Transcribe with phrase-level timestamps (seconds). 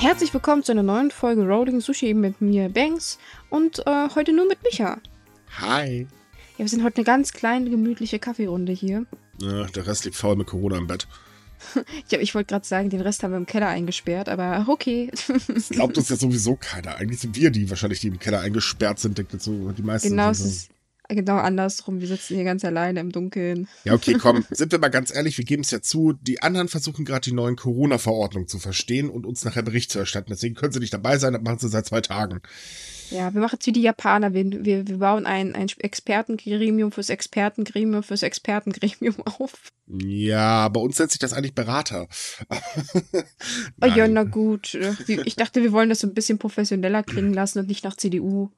[0.00, 3.18] Herzlich willkommen zu einer neuen Folge Rolling Sushi mit mir, Banks,
[3.50, 4.96] und äh, heute nur mit Micha.
[5.58, 6.06] Hi.
[6.56, 9.04] Ja, wir sind heute eine ganz kleine, gemütliche Kaffeerunde hier.
[9.42, 11.06] Ja, der Rest liegt faul mit Corona im Bett.
[12.08, 15.10] Ja, ich wollte gerade sagen, den Rest haben wir im Keller eingesperrt, aber okay.
[15.48, 16.96] Das glaubt uns ja sowieso keiner.
[16.96, 20.08] Eigentlich sind wir die wahrscheinlich, die im Keller eingesperrt sind, denkt so die meisten.
[20.08, 20.70] Genau, es ist
[21.14, 22.00] genau andersrum.
[22.00, 23.68] Wir sitzen hier ganz alleine im Dunkeln.
[23.84, 26.68] Ja, okay, komm, sind wir mal ganz ehrlich, wir geben es ja zu, die anderen
[26.68, 30.30] versuchen gerade die neuen Corona-Verordnungen zu verstehen und uns nachher Bericht zu erstatten.
[30.30, 32.40] Deswegen können sie nicht dabei sein, das machen sie seit zwei Tagen.
[33.10, 34.34] Ja, wir machen es wie die Japaner.
[34.34, 39.72] Wir, wir, wir bauen ein, ein Expertengremium fürs Expertengremium fürs Expertengremium auf.
[39.86, 42.08] Ja, bei uns nennt sich das eigentlich Berater.
[43.82, 44.78] Oh ja, na gut.
[45.06, 48.50] Ich dachte, wir wollen das so ein bisschen professioneller klingen lassen und nicht nach CDU.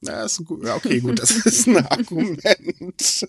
[0.00, 2.42] Na, ist ein gut, ja, okay, gut, das ist ein Argument.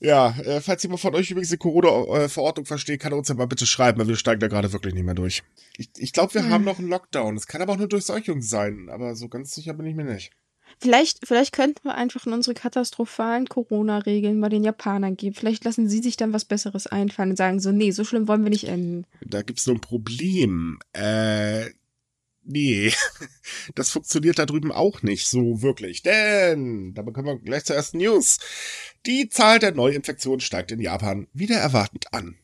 [0.00, 3.46] ja, äh, falls jemand von euch übrigens die Corona-Verordnung versteht, kann er uns ja mal
[3.46, 5.42] bitte schreiben, weil wir steigen da gerade wirklich nicht mehr durch.
[5.76, 6.50] Ich, ich glaube, wir Hm.
[6.50, 7.36] haben noch einen Lockdown.
[7.36, 10.30] Es kann aber auch nur Durchseuchung sein, aber so ganz sicher bin ich mir nicht.
[10.80, 15.34] Vielleicht, vielleicht könnten wir einfach in unsere katastrophalen Corona-Regeln mal den Japanern geben.
[15.34, 18.44] Vielleicht lassen sie sich dann was Besseres einfallen und sagen so, nee, so schlimm wollen
[18.44, 19.04] wir nicht enden.
[19.24, 20.78] Da gibt's nur ein Problem.
[20.92, 21.70] Äh,
[22.48, 22.92] nee.
[23.74, 26.02] Das funktioniert da drüben auch nicht so wirklich.
[26.02, 28.38] Denn, da bekommen wir gleich zur ersten News.
[29.06, 32.36] Die Zahl der Neuinfektionen steigt in Japan wieder erwartend an.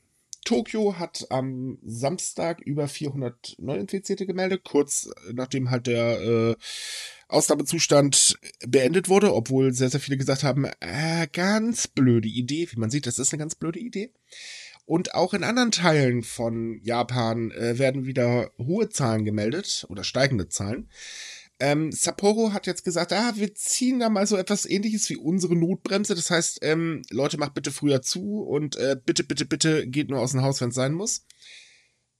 [0.44, 6.56] Tokio hat am Samstag über 400 Neuinfizierte gemeldet, kurz nachdem halt der äh,
[7.28, 12.68] Ausnahmezustand beendet wurde, obwohl sehr, sehr viele gesagt haben, äh, ganz blöde Idee.
[12.70, 14.12] Wie man sieht, das ist eine ganz blöde Idee.
[14.86, 20.48] Und auch in anderen Teilen von Japan äh, werden wieder hohe Zahlen gemeldet oder steigende
[20.48, 20.90] Zahlen.
[21.60, 25.56] Ähm, Sapporo hat jetzt gesagt, ah, wir ziehen da mal so etwas ähnliches wie unsere
[25.56, 26.14] Notbremse.
[26.14, 30.20] Das heißt, ähm, Leute, macht bitte früher zu und äh, bitte, bitte, bitte geht nur
[30.20, 31.24] aus dem Haus, wenn es sein muss.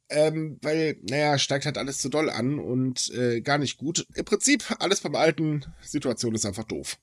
[0.09, 4.07] Ähm, weil, naja, steigt halt alles zu doll an und äh, gar nicht gut.
[4.15, 5.65] Im Prinzip alles beim alten.
[5.83, 6.99] Situation ist einfach doof.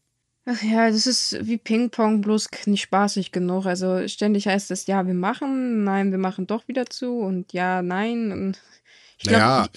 [0.45, 3.65] Ach ja, das ist wie Ping-Pong, bloß nicht spaßig genug.
[3.65, 7.81] Also ständig heißt es, ja, wir machen, nein, wir machen doch wieder zu und ja,
[7.81, 8.31] nein.
[8.31, 8.59] Und
[9.17, 9.69] ich glaub, naja,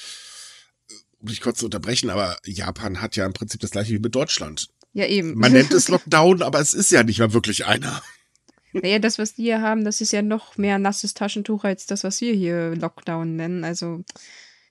[1.21, 4.15] um dich kurz zu unterbrechen, aber Japan hat ja im Prinzip das gleiche wie mit
[4.15, 4.69] Deutschland.
[4.95, 5.35] ja, eben.
[5.35, 8.03] Man nennt es Lockdown, aber es ist ja nicht mal wirklich einer.
[8.73, 12.03] Naja, das, was die hier haben, das ist ja noch mehr nasses Taschentuch als das,
[12.05, 13.65] was wir hier Lockdown nennen.
[13.65, 14.03] Also,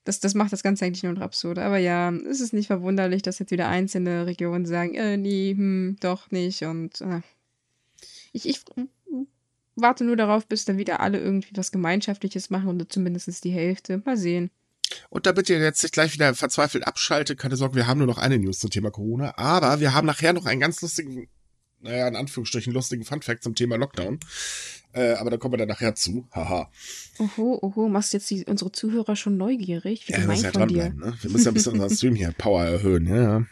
[0.03, 1.59] das, das macht das Ganze eigentlich nur noch absurd.
[1.59, 5.97] Aber ja, es ist nicht verwunderlich, dass jetzt wieder einzelne Regionen sagen, äh, nee, hm,
[5.99, 6.63] doch nicht.
[6.63, 7.21] Und äh,
[8.31, 8.61] ich, ich
[9.75, 14.01] warte nur darauf, bis dann wieder alle irgendwie was Gemeinschaftliches machen oder zumindest die Hälfte.
[14.05, 14.51] Mal sehen.
[15.09, 18.17] Und damit ihr jetzt nicht gleich wieder verzweifelt abschaltet, keine Sorge, wir haben nur noch
[18.17, 21.29] eine News zum Thema Corona, aber wir haben nachher noch einen ganz lustigen,
[21.79, 24.19] naja, in Anführungsstrichen lustigen Funfact zum Thema Lockdown.
[24.93, 26.27] Äh, aber da kommen wir dann nachher zu.
[26.31, 26.69] Haha.
[27.19, 30.07] Oho, oho, machst jetzt die, unsere Zuhörer schon neugierig?
[30.07, 30.89] Wie Ja, wir gemein müssen ja von dir.
[30.93, 31.17] ne?
[31.21, 33.45] Wir müssen ja ein bisschen unseren Stream hier Power erhöhen, ja, ja.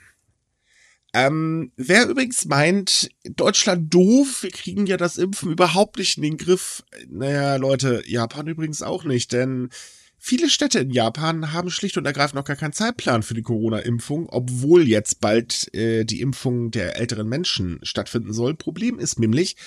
[1.13, 6.37] Ähm, wer übrigens meint, Deutschland doof, wir kriegen ja das Impfen überhaupt nicht in den
[6.37, 6.83] Griff.
[7.09, 9.69] Naja, Leute, Japan übrigens auch nicht, denn
[10.17, 14.29] viele Städte in Japan haben schlicht und ergreifend noch gar keinen Zeitplan für die Corona-Impfung,
[14.29, 18.53] obwohl jetzt bald äh, die Impfung der älteren Menschen stattfinden soll.
[18.55, 19.57] Problem ist nämlich,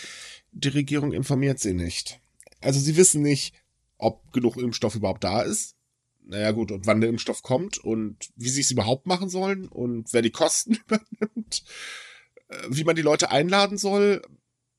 [0.54, 2.20] die Regierung informiert sie nicht.
[2.60, 3.54] Also sie wissen nicht,
[3.98, 5.76] ob genug Impfstoff überhaupt da ist.
[6.26, 10.12] Naja gut, und wann der Impfstoff kommt und wie sie es überhaupt machen sollen und
[10.12, 11.64] wer die Kosten übernimmt,
[12.48, 14.22] äh, wie man die Leute einladen soll.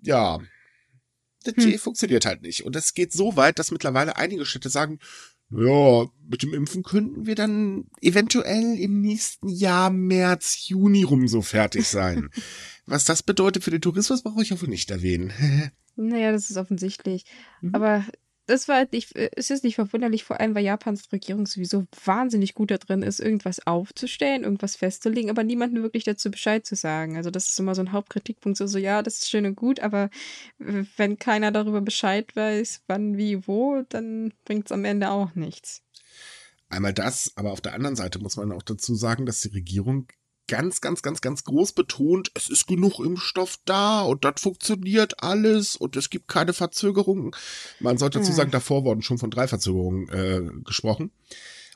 [0.02, 0.40] Ja,
[1.44, 1.78] das Hm.
[1.78, 2.66] funktioniert halt nicht.
[2.66, 5.00] Und es geht so weit, dass mittlerweile einige Städte sagen,
[5.52, 11.42] ja, mit dem Impfen könnten wir dann eventuell im nächsten Jahr März, Juni rum so
[11.42, 12.30] fertig sein.
[12.86, 15.32] Was das bedeutet für den Tourismus, brauche ich wohl nicht erwähnen.
[15.98, 17.24] Naja, das ist offensichtlich.
[17.62, 17.74] Mhm.
[17.74, 18.04] Aber
[18.48, 22.54] das war nicht, äh, es ist nicht verwunderlich, vor allem weil Japans Regierung sowieso wahnsinnig
[22.54, 27.18] gut da drin ist, irgendwas aufzustellen, irgendwas festzulegen, aber niemandem wirklich dazu Bescheid zu sagen.
[27.18, 29.80] Also das ist immer so ein Hauptkritikpunkt, so, so ja, das ist schön und gut,
[29.80, 30.10] aber
[30.58, 35.82] wenn keiner darüber Bescheid weiß, wann, wie, wo, dann bringt es am Ende auch nichts.
[36.70, 40.08] Einmal das, aber auf der anderen Seite muss man auch dazu sagen, dass die Regierung
[40.48, 45.76] ganz, ganz, ganz, ganz groß betont, es ist genug Impfstoff da und das funktioniert alles
[45.76, 47.32] und es gibt keine Verzögerungen.
[47.80, 51.12] Man sollte dazu sagen, davor wurden schon von drei Verzögerungen äh, gesprochen.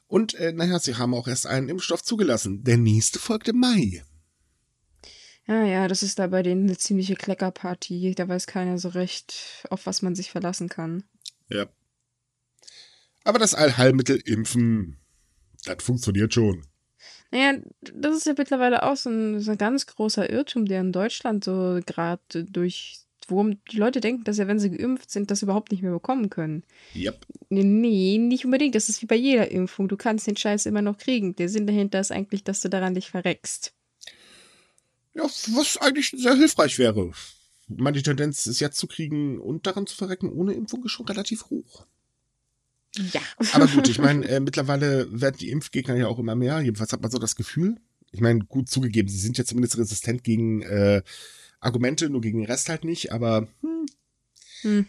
[0.08, 2.64] Und äh, naja, sie haben auch erst einen Impfstoff zugelassen.
[2.64, 4.04] Der nächste folgt im Mai.
[5.48, 8.14] Ja, ja, das ist da bei denen eine ziemliche Kleckerparty.
[8.16, 11.04] Da weiß keiner so recht, auf was man sich verlassen kann.
[11.48, 11.68] Ja.
[13.24, 15.00] Aber das Allheilmittel Impfen,
[15.66, 16.69] das funktioniert schon.
[17.32, 20.92] Naja, das ist ja mittlerweile auch so ein, so ein ganz großer Irrtum, der in
[20.92, 23.64] Deutschland so gerade durch Wurm.
[23.72, 26.64] Die Leute denken, dass ja, wenn sie geimpft sind, das überhaupt nicht mehr bekommen können.
[26.96, 27.26] Yep.
[27.50, 28.76] Nee, nee, nicht unbedingt.
[28.76, 29.88] Das ist wie bei jeder Impfung.
[29.88, 31.36] Du kannst den Scheiß immer noch kriegen.
[31.36, 33.74] Der Sinn dahinter ist eigentlich, dass du daran nicht verreckst.
[35.14, 37.12] Ja, was eigentlich sehr hilfreich wäre.
[37.70, 40.92] Ich meine, die Tendenz, es jetzt zu kriegen und daran zu verrecken ohne Impfung ist
[40.92, 41.86] schon relativ hoch.
[42.96, 43.22] Ja.
[43.54, 46.60] Aber gut, ich meine, äh, mittlerweile werden die Impfgegner ja auch immer mehr.
[46.62, 47.78] Jedenfalls hat man so das Gefühl.
[48.12, 51.02] Ich meine, gut zugegeben, sie sind ja zumindest resistent gegen äh,
[51.60, 53.12] Argumente, nur gegen den Rest halt nicht.
[53.12, 53.86] Aber hm,
[54.62, 54.86] Hm.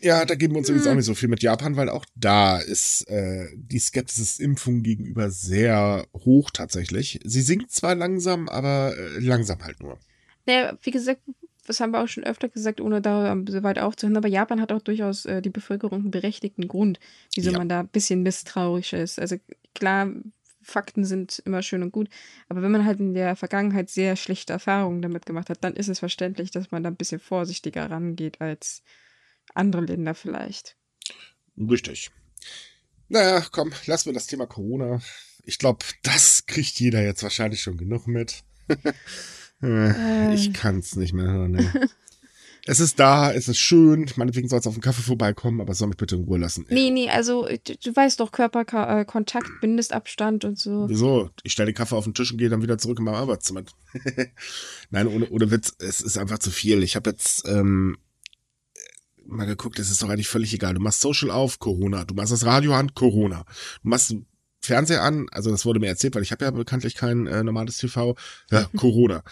[0.00, 0.92] ja, da geben wir uns übrigens Hm.
[0.92, 5.30] auch nicht so viel mit Japan, weil auch da ist äh, die Skepsis Impfung gegenüber
[5.30, 7.20] sehr hoch tatsächlich.
[7.24, 9.98] Sie sinkt zwar langsam, aber äh, langsam halt nur.
[10.44, 11.22] Naja, wie gesagt,
[11.66, 14.72] das haben wir auch schon öfter gesagt, ohne da so weit aufzuhören, aber Japan hat
[14.72, 16.98] auch durchaus äh, die Bevölkerung einen berechtigten Grund,
[17.34, 17.58] wieso Ja.
[17.58, 19.18] man da ein bisschen misstrauisch ist.
[19.18, 19.36] Also
[19.74, 20.10] klar,
[20.62, 22.08] Fakten sind immer schön und gut,
[22.48, 25.88] aber wenn man halt in der Vergangenheit sehr schlechte Erfahrungen damit gemacht hat, dann ist
[25.88, 28.82] es verständlich, dass man da ein bisschen vorsichtiger rangeht als
[29.54, 30.76] andere Länder vielleicht.
[31.56, 32.10] Richtig.
[33.08, 35.00] Naja, komm, lassen wir das Thema Corona.
[35.44, 38.42] Ich glaube, das kriegt jeder jetzt wahrscheinlich schon genug mit.
[39.62, 41.52] äh, ich kann's nicht mehr hören.
[41.52, 41.68] Nee.
[42.66, 44.10] es ist da, es ist schön.
[44.16, 46.66] Meinetwegen soll es auf den Kaffee vorbeikommen, aber soll mich bitte in Ruhe lassen.
[46.68, 50.88] Nee, nee, also du, du weißt doch, Körperkontakt, Mindestabstand und so.
[50.88, 51.30] Wieso?
[51.42, 53.62] Ich stelle den Kaffee auf den Tisch und gehe dann wieder zurück in mein Arbeitszimmer.
[54.90, 56.82] Nein, ohne, ohne Witz, es ist einfach zu viel.
[56.82, 57.96] Ich habe jetzt ähm,
[59.24, 60.74] mal geguckt, es ist doch eigentlich völlig egal.
[60.74, 62.04] Du machst Social auf, Corona.
[62.04, 63.44] Du machst das Radio an, Corona.
[63.82, 64.14] Du machst
[64.66, 67.78] Fernseher an, also das wurde mir erzählt, weil ich habe ja bekanntlich kein äh, normales
[67.78, 68.16] TV.
[68.50, 69.22] Ja, Corona.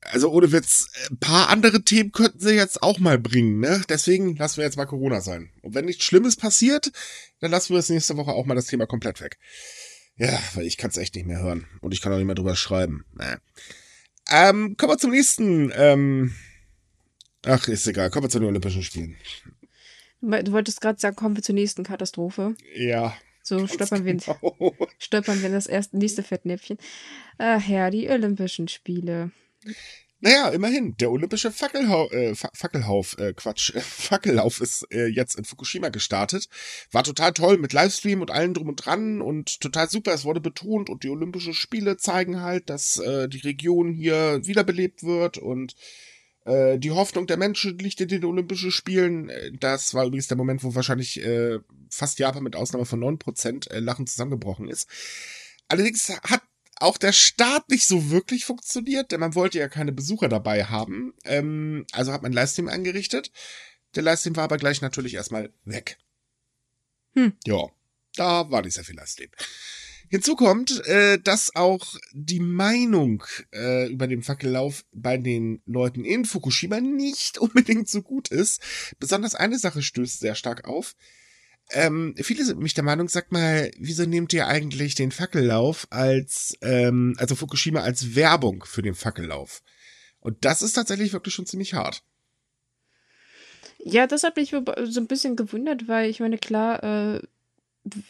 [0.00, 3.82] Also ohne Witz, ein paar andere Themen könnten sie jetzt auch mal bringen, ne?
[3.88, 5.50] Deswegen lassen wir jetzt mal Corona sein.
[5.62, 6.92] Und wenn nichts Schlimmes passiert,
[7.40, 9.38] dann lassen wir es nächste Woche auch mal das Thema komplett weg.
[10.16, 11.66] Ja, weil ich kann es echt nicht mehr hören.
[11.80, 13.04] Und ich kann auch nicht mehr drüber schreiben.
[13.14, 13.38] Naja.
[14.30, 15.72] Ähm, kommen wir zum nächsten.
[15.74, 16.34] Ähm,
[17.44, 18.10] ach, ist egal.
[18.10, 19.16] Kommen wir zu den Olympischen Spielen.
[20.20, 22.54] Du wolltest gerade sagen, kommen wir zur nächsten Katastrophe.
[22.74, 23.16] Ja.
[23.44, 24.74] So stolpern wir, in, Genau.
[24.98, 26.78] stolpern wir in das erste, nächste Fettnäpfchen.
[27.38, 29.30] Ach ja, die Olympischen Spiele.
[30.20, 30.96] Naja, immerhin.
[30.96, 36.48] Der olympische Fackelhau äh, Fa Fackelhauf, äh, Quatsch, Fackellauf ist äh, jetzt in Fukushima gestartet.
[36.90, 40.14] War total toll mit Livestream und allem drum und dran und total super.
[40.14, 45.02] Es wurde betont und die Olympischen Spiele zeigen halt, dass äh, die Region hier wiederbelebt
[45.02, 45.74] wird und
[46.44, 49.28] äh, die Hoffnung der Menschen liegt in den Olympischen Spielen.
[49.30, 51.58] Äh, Das war übrigens der Moment, wo wahrscheinlich äh,
[51.90, 54.88] fast Japan mit Ausnahme von 9% äh, Lachen zusammengebrochen ist.
[55.68, 56.42] Allerdings hat
[56.76, 61.14] auch der Start nicht so wirklich funktioniert, denn man wollte ja keine Besucher dabei haben.
[61.24, 63.30] Ähm, also hat man Livestream eingerichtet.
[63.94, 65.98] Der Livestream war aber gleich natürlich erstmal weg.
[67.14, 67.32] Hm.
[67.46, 67.68] Ja,
[68.16, 69.30] da war nicht sehr viel Livestream.
[70.14, 76.24] Hinzu kommt, äh, dass auch die Meinung äh, über den Fackellauf bei den Leuten in
[76.24, 78.62] Fukushima nicht unbedingt so gut ist.
[79.00, 80.94] Besonders eine Sache stößt sehr stark auf.
[81.72, 86.56] Ähm, viele sind nämlich der Meinung, sag mal, wieso nehmt ihr eigentlich den Fackellauf als,
[86.62, 89.64] ähm, also Fukushima als Werbung für den Fackellauf?
[90.20, 92.04] Und das ist tatsächlich wirklich schon ziemlich hart.
[93.78, 97.20] Ja, das hat mich so ein bisschen gewundert, weil ich meine, klar, äh,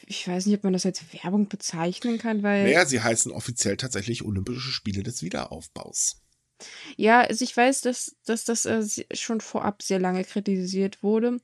[0.06, 2.64] ich weiß nicht, ob man das als Werbung bezeichnen kann, weil.
[2.64, 6.22] Naja, sie heißen offiziell tatsächlich Olympische Spiele des Wiederaufbaus.
[6.96, 11.40] Ja, also ich weiß, dass, dass das äh, schon vorab sehr lange kritisiert wurde.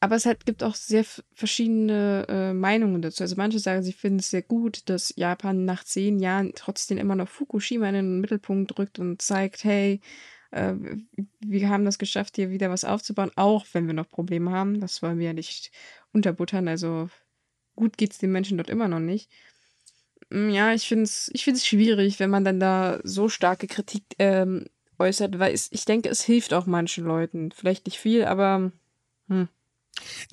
[0.00, 3.22] Aber es halt, gibt auch sehr verschiedene äh, Meinungen dazu.
[3.22, 7.14] Also manche sagen, sie finden es sehr gut, dass Japan nach zehn Jahren trotzdem immer
[7.14, 10.00] noch Fukushima in den Mittelpunkt rückt und zeigt, hey,
[10.50, 10.74] äh,
[11.38, 14.80] wir haben das geschafft, hier wieder was aufzubauen, auch wenn wir noch Probleme haben.
[14.80, 15.70] Das wollen wir ja nicht
[16.12, 16.66] unterbuttern.
[16.66, 17.08] Also
[17.76, 19.30] gut geht es den Menschen dort immer noch nicht.
[20.30, 24.66] Ja, ich finde es ich find's schwierig, wenn man dann da so starke Kritik ähm,
[24.98, 27.52] äußert, weil es, ich denke, es hilft auch manchen Leuten.
[27.52, 28.72] Vielleicht nicht viel, aber
[29.28, 29.48] hm.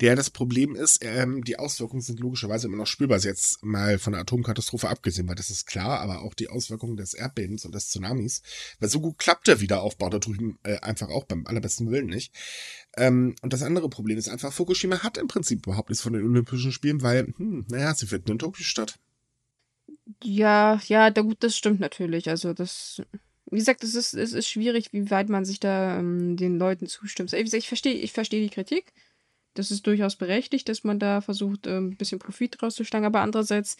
[0.00, 3.18] Ja, das Problem ist, ähm, die Auswirkungen sind logischerweise immer noch spürbar.
[3.18, 7.14] Jetzt mal von der Atomkatastrophe abgesehen, weil das ist klar, aber auch die Auswirkungen des
[7.14, 8.42] Erdbebens und des Tsunamis.
[8.78, 12.34] Weil so gut klappt der Wiederaufbau da drüben äh, einfach auch beim allerbesten Willen nicht.
[13.00, 16.22] Ähm, und das andere Problem ist einfach, Fukushima hat im Prinzip überhaupt nichts von den
[16.22, 18.98] Olympischen Spielen, weil, hm, naja, sie finden in Tokio statt.
[20.22, 22.28] Ja, ja, da, gut, das stimmt natürlich.
[22.28, 23.00] Also das,
[23.50, 26.86] wie gesagt, es ist, es ist schwierig, wie weit man sich da ähm, den Leuten
[26.86, 27.30] zustimmt.
[27.30, 28.92] Gesagt, ich verstehe ich versteh die Kritik.
[29.54, 33.06] Das ist durchaus berechtigt, dass man da versucht, ähm, ein bisschen Profit rauszuschlagen.
[33.06, 33.78] Aber andererseits,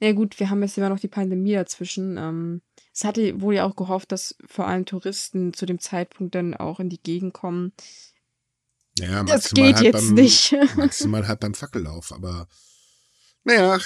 [0.00, 2.16] na gut, wir haben jetzt immer noch die Pandemie dazwischen.
[2.16, 2.62] Ähm,
[2.94, 6.80] es hatte wohl ja auch gehofft, dass vor allem Touristen zu dem Zeitpunkt dann auch
[6.80, 7.72] in die Gegend kommen.
[8.98, 10.54] Ja, das geht halt jetzt beim, nicht.
[10.76, 12.48] maximal halt beim Fackellauf, aber
[13.44, 13.78] naja.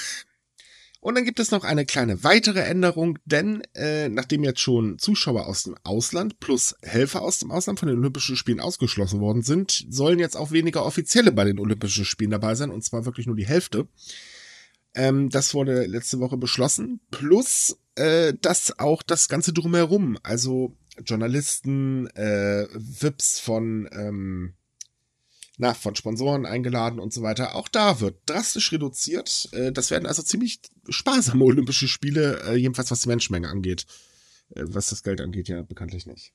[1.00, 5.46] Und dann gibt es noch eine kleine weitere Änderung, denn äh, nachdem jetzt schon Zuschauer
[5.46, 9.86] aus dem Ausland plus Helfer aus dem Ausland von den Olympischen Spielen ausgeschlossen worden sind,
[9.88, 13.36] sollen jetzt auch weniger Offizielle bei den Olympischen Spielen dabei sein, und zwar wirklich nur
[13.36, 13.86] die Hälfte.
[14.94, 22.08] Ähm, das wurde letzte Woche beschlossen, plus äh, dass auch das Ganze drumherum, also Journalisten,
[22.08, 24.54] äh, VIPs von ähm,
[25.58, 27.56] na, von Sponsoren eingeladen und so weiter.
[27.56, 29.48] Auch da wird drastisch reduziert.
[29.52, 33.84] Äh, das werden also ziemlich sparsame Olympische Spiele, äh, jedenfalls was die Menschenmenge angeht.
[34.54, 36.32] Äh, was das Geld angeht, ja bekanntlich nicht.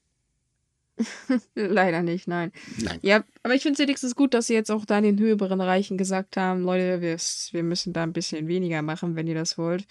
[1.56, 2.52] Leider nicht, nein.
[2.78, 3.00] Nein.
[3.02, 5.62] Ja, aber ich finde es wenigstens gut, dass sie jetzt auch da in den höheren
[5.62, 9.58] Reichen gesagt haben, Leute, wir, wir müssen da ein bisschen weniger machen, wenn ihr das
[9.58, 9.88] wollt.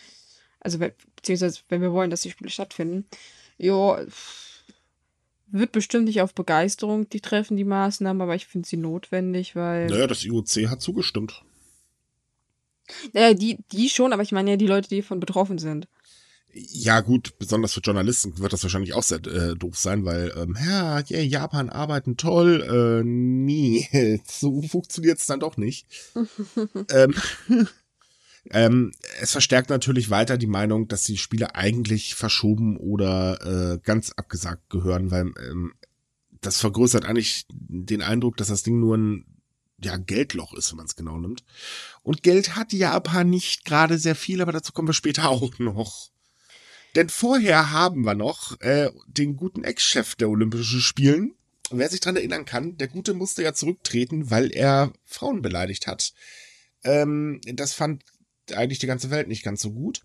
[0.60, 0.78] Also,
[1.16, 3.06] beziehungsweise, wenn wir wollen, dass die Spiele stattfinden.
[3.58, 3.98] Jo,
[5.52, 9.86] wird bestimmt nicht auf Begeisterung die treffen, die Maßnahmen, aber ich finde sie notwendig, weil.
[9.86, 11.44] Naja, das IOC hat zugestimmt.
[13.12, 15.86] Naja, die, die schon, aber ich meine ja die Leute, die davon betroffen sind.
[16.54, 20.54] Ja, gut, besonders für Journalisten wird das wahrscheinlich auch sehr äh, doof sein, weil, ähm,
[20.62, 23.88] ja, yeah, Japan arbeiten toll, äh, nie.
[24.26, 25.86] so funktioniert's dann doch nicht.
[26.90, 27.14] ähm,
[28.52, 33.40] ähm, es verstärkt natürlich weiter die Meinung, dass die Spiele eigentlich verschoben oder
[33.74, 35.72] äh, ganz abgesagt gehören, weil ähm,
[36.42, 39.24] das vergrößert eigentlich den Eindruck, dass das Ding nur ein
[39.82, 41.44] ja, Geldloch ist, wenn man es genau nimmt.
[42.02, 46.10] Und Geld hat Japan nicht gerade sehr viel, aber dazu kommen wir später auch noch.
[46.94, 51.34] Denn vorher haben wir noch äh, den guten Ex-Chef der Olympischen Spielen.
[51.70, 56.12] Wer sich dran erinnern kann, der Gute musste ja zurücktreten, weil er Frauen beleidigt hat.
[56.84, 58.04] Ähm, das fand
[58.54, 60.02] eigentlich die ganze Welt nicht ganz so gut.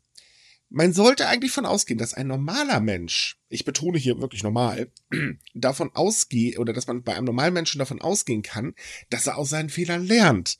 [0.70, 4.92] Man sollte eigentlich von ausgehen, dass ein normaler Mensch, ich betone hier wirklich normal,
[5.54, 8.76] davon ausgeht, oder dass man bei einem normalen Menschen davon ausgehen kann,
[9.10, 10.58] dass er aus seinen Fehlern lernt.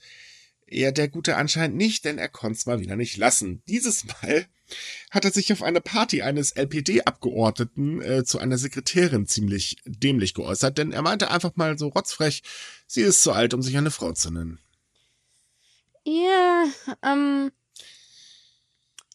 [0.66, 3.64] Er der Gute anscheinend nicht, denn er konnte es mal wieder nicht lassen.
[3.68, 4.48] Dieses Mal
[5.12, 10.78] hat er sich auf eine Party eines LPD-Abgeordneten äh, zu einer Sekretärin ziemlich dämlich geäußert,
[10.78, 12.44] denn er meinte einfach mal so rotzfrech,
[12.86, 14.60] sie ist zu alt, um sich eine Frau zu nennen.
[16.04, 16.66] Ja,
[17.04, 17.52] ähm,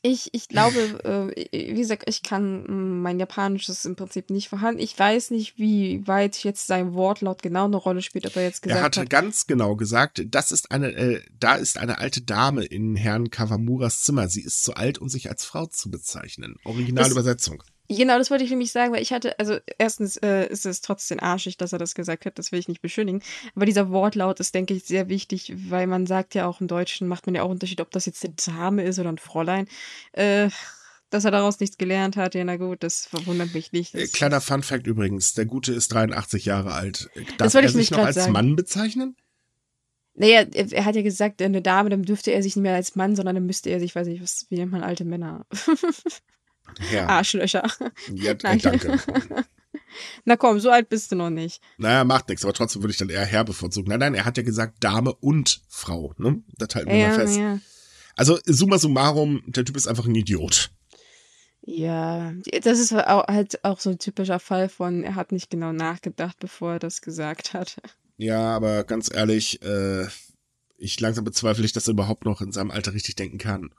[0.05, 4.49] ich, ich glaube, äh, wie gesagt, ich kann mm, mein Japanisch ist im Prinzip nicht
[4.49, 4.81] vorhanden.
[4.81, 8.63] Ich weiß nicht, wie weit jetzt sein Wortlaut genau eine Rolle spielt, ob er jetzt
[8.63, 8.97] gesagt er hat.
[8.97, 9.11] Er hat.
[9.11, 14.03] ganz genau gesagt, das ist eine, äh, da ist eine alte Dame in Herrn Kawamuras
[14.03, 14.29] Zimmer.
[14.29, 16.57] Sie ist zu alt, um sich als Frau zu bezeichnen.
[16.65, 17.63] Originalübersetzung.
[17.97, 21.21] Genau, das wollte ich nämlich sagen, weil ich hatte, also erstens äh, ist es trotzdem
[21.21, 23.23] arschig, dass er das gesagt hat, das will ich nicht beschönigen.
[23.55, 27.09] Aber dieser Wortlaut ist, denke ich, sehr wichtig, weil man sagt ja auch im Deutschen,
[27.09, 29.69] macht man ja auch Unterschied, ob das jetzt eine Dame ist oder ein Fräulein.
[30.13, 30.51] Äh,
[31.11, 33.95] dass er daraus nichts gelernt hat, ja, na gut, das verwundert mich nicht.
[33.95, 37.11] Äh, Das, Kleiner Fun Fact übrigens, der Gute ist 83 Jahre alt.
[37.15, 38.33] Darf Das wollte er ich nämlich sich noch als sagen.
[38.33, 39.17] Mann bezeichnen?
[40.15, 42.97] naja, er, er hat ja gesagt, eine Dame, dann dürfte er sich nicht mehr als
[42.97, 45.47] Mann, sondern dann müsste er sich, weiß nicht, was, wie nennt man alte Männer?
[46.93, 47.71] Ja, Arschlöcher.
[48.15, 48.59] ja äh, Nein.
[48.61, 48.99] danke.
[50.25, 51.61] Na komm, so alt bist du noch nicht.
[51.77, 53.91] Naja, macht nichts, aber trotzdem würde ich dann eher Herr bevorzugen.
[53.91, 56.15] Nein, nein, er hat ja gesagt Dame und Frau.
[56.17, 56.43] Ne?
[56.57, 57.39] Das halten wir mal Ja, fest.
[57.39, 57.59] ja.
[58.17, 60.71] Also, summa summarum, der Typ ist einfach ein Idiot.
[61.65, 66.39] Ja, das ist halt auch so ein typischer Fall von, er hat nicht genau nachgedacht,
[66.41, 67.77] bevor er das gesagt hat.
[68.17, 70.07] Ja, aber ganz ehrlich, äh,
[70.77, 73.71] ich langsam bezweifle ich, dass er überhaupt noch in seinem Alter richtig denken kann.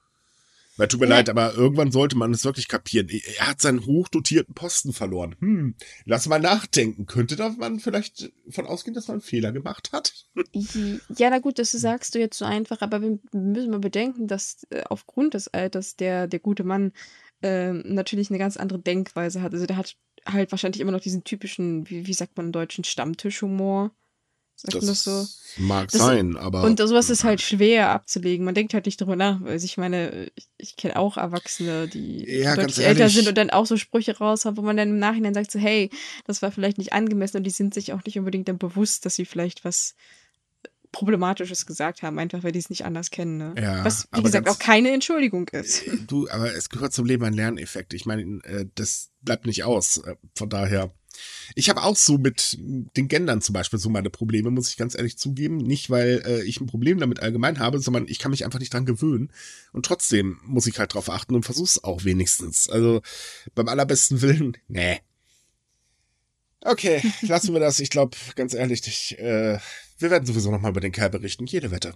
[0.75, 1.17] Weil tut mir Ja.
[1.17, 3.07] leid, aber irgendwann sollte man es wirklich kapieren.
[3.37, 5.35] Er hat seinen hochdotierten Posten verloren.
[5.39, 5.75] Hm,
[6.05, 7.05] lass mal nachdenken.
[7.05, 10.13] Könnte da man vielleicht von ausgehen, dass man einen Fehler gemacht hat?
[10.63, 14.65] Ja, na gut, das sagst du jetzt so einfach, aber wir müssen mal bedenken, dass
[14.71, 16.91] äh, aufgrund des Alters der, der gute Mann
[17.43, 19.53] ähm, natürlich eine ganz andere Denkweise hat.
[19.53, 22.83] Also der hat halt wahrscheinlich immer noch diesen typischen, wie, wie sagt man im Deutschen,
[22.83, 23.91] Stammtischhumor.
[24.71, 25.27] Man das so?
[25.57, 26.63] mag Das- sein, aber.
[26.63, 28.45] Und sowas ist halt schwer abzulegen.
[28.45, 29.41] Man denkt halt nicht drüber nach.
[29.41, 33.49] Also ich meine, ich, ich kenne auch Erwachsene, die Ja, deutlich älter sind und dann
[33.49, 35.89] auch so Sprüche raushauen, wo man dann im Nachhinein sagt so, hey,
[36.25, 39.15] das war vielleicht nicht angemessen und die sind sich auch nicht unbedingt dann bewusst, dass
[39.15, 39.95] sie vielleicht was
[40.93, 43.37] Problematisches gesagt haben, einfach weil die es nicht anders kennen.
[43.37, 43.55] Ne?
[43.59, 45.83] Ja, was, wie gesagt, ganz- auch keine Entschuldigung ist.
[46.07, 47.95] Du, aber es gehört zum Leben ein Lerneffekt.
[47.95, 49.97] Ich meine, äh, das bleibt nicht aus.
[49.97, 50.93] Äh, Von daher.
[51.55, 54.95] Ich habe auch so mit den Gendern zum Beispiel so meine Probleme, muss ich ganz
[54.95, 55.57] ehrlich zugeben.
[55.57, 58.73] Nicht, weil äh, ich ein Problem damit allgemein habe, sondern ich kann mich einfach nicht
[58.73, 59.31] dran gewöhnen.
[59.71, 62.69] Und trotzdem muss ich halt drauf achten und versuch's auch wenigstens.
[62.69, 63.01] Also
[63.55, 64.99] beim allerbesten Willen, nee.
[66.61, 67.79] Okay, lassen wir das.
[67.79, 69.59] Ich glaube, ganz ehrlich, ich, äh,
[69.97, 71.45] wir werden sowieso noch mal über den Kerl berichten.
[71.45, 71.93] Jede Wette.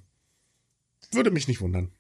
[1.12, 1.92] Würde mich nicht wundern.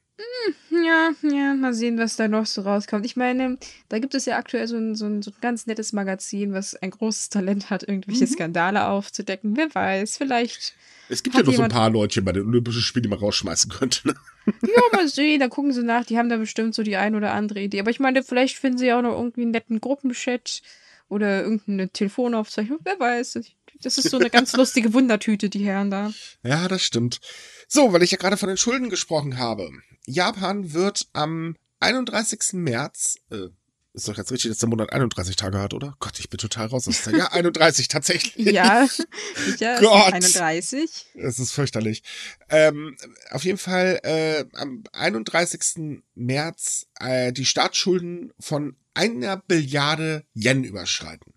[0.87, 3.05] Ja, ja, mal sehen, was da noch so rauskommt.
[3.05, 3.57] Ich meine,
[3.89, 6.75] da gibt es ja aktuell so ein, so ein, so ein ganz nettes Magazin, was
[6.75, 8.29] ein großes Talent hat, irgendwelche mhm.
[8.29, 9.57] Skandale aufzudecken.
[9.57, 10.75] Wer weiß, vielleicht.
[11.09, 13.69] Es gibt ja noch so ein paar Leute bei den Olympischen Spielen, die man rausschmeißen
[13.71, 14.07] könnte.
[14.07, 14.15] Ne?
[14.61, 17.33] Ja, mal sehen, da gucken sie nach, die haben da bestimmt so die ein oder
[17.33, 17.81] andere Idee.
[17.81, 20.61] Aber ich meine, vielleicht finden sie ja auch noch irgendwie einen netten Gruppenchat
[21.09, 22.79] oder irgendeine Telefonaufzeichnung.
[22.85, 23.39] Wer weiß.
[23.81, 26.11] Das ist so eine ganz lustige Wundertüte, die Herren da.
[26.43, 27.19] Ja, das stimmt.
[27.67, 29.69] So, weil ich ja gerade von den Schulden gesprochen habe.
[30.05, 32.53] Japan wird am 31.
[32.53, 33.49] März, äh,
[33.97, 35.95] ist doch jetzt richtig, dass der Monat 31 Tage hat, oder?
[35.99, 38.45] Gott, ich bin total raus aus der Ja, 31 tatsächlich.
[38.45, 38.87] ja,
[39.57, 40.13] ja Gott.
[40.13, 41.07] 31.
[41.15, 42.03] Es ist fürchterlich.
[42.49, 42.95] Ähm,
[43.31, 46.03] auf jeden Fall äh, am 31.
[46.13, 51.33] März äh, die Staatsschulden von einer Billiarde Yen überschreiten.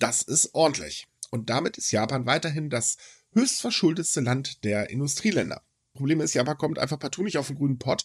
[0.00, 1.06] Das ist ordentlich.
[1.30, 2.96] Und damit ist Japan weiterhin das
[3.32, 5.62] höchstverschuldetste Land der Industrieländer.
[5.94, 8.04] Problem ist, Japan kommt einfach partout nicht auf den grünen Pott,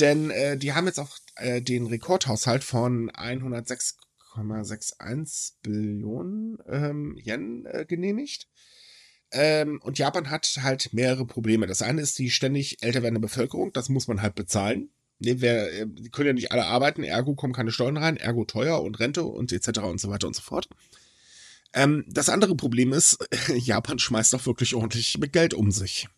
[0.00, 7.84] denn äh, die haben jetzt auch äh, den Rekordhaushalt von 106,61 Billionen ähm, Yen äh,
[7.86, 8.48] genehmigt.
[9.32, 11.66] Ähm, und Japan hat halt mehrere Probleme.
[11.66, 14.90] Das eine ist die ständig älter werdende Bevölkerung, das muss man halt bezahlen.
[15.18, 18.44] Nee, wer, äh, die können ja nicht alle arbeiten, ergo kommen keine Steuern rein, ergo
[18.44, 19.80] teuer und Rente und etc.
[19.80, 20.68] und so weiter und so fort.
[21.74, 23.18] Ähm, das andere Problem ist,
[23.54, 26.08] Japan schmeißt auch wirklich ordentlich mit Geld um sich.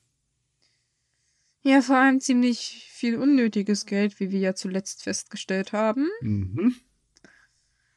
[1.62, 6.08] Ja, vor allem ziemlich viel unnötiges Geld, wie wir ja zuletzt festgestellt haben.
[6.20, 6.76] Mhm.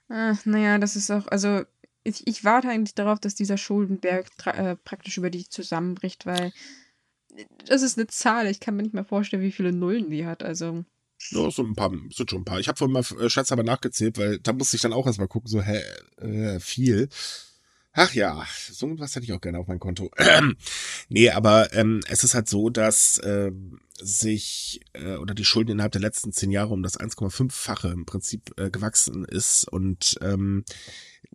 [0.07, 1.63] Ach, naja, das ist auch, also
[2.03, 6.51] ich, ich, warte eigentlich darauf, dass dieser Schuldenberg äh, praktisch über die zusammenbricht, weil
[7.65, 8.47] das ist eine Zahl.
[8.47, 10.41] Ich kann mir nicht mehr vorstellen, wie viele Nullen die hat.
[10.43, 10.83] Also.
[11.29, 12.59] Ja, so ein paar, sind schon ein paar.
[12.59, 15.27] Ich habe vorhin mal äh, Schatz aber nachgezählt, weil da musste ich dann auch erstmal
[15.27, 15.81] gucken, so, hä,
[16.17, 17.09] äh, viel.
[18.01, 20.09] Ach ja, so was hätte ich auch gerne auf mein Konto.
[21.09, 23.51] nee, aber ähm, es ist halt so, dass äh,
[23.99, 28.57] sich äh, oder die Schulden innerhalb der letzten zehn Jahre um das 1,5-fache im Prinzip
[28.57, 29.67] äh, gewachsen ist.
[29.67, 30.63] Und ähm,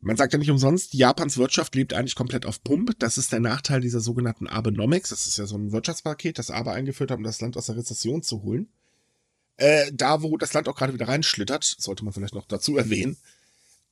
[0.00, 2.98] man sagt ja nicht umsonst, Japans Wirtschaft lebt eigentlich komplett auf Pump.
[2.98, 5.10] Das ist der Nachteil dieser sogenannten Abenomics.
[5.10, 7.76] Das ist ja so ein Wirtschaftspaket, das Abe eingeführt hat, um das Land aus der
[7.76, 8.68] Rezession zu holen.
[9.58, 13.18] Äh, da, wo das Land auch gerade wieder reinschlittert, sollte man vielleicht noch dazu erwähnen.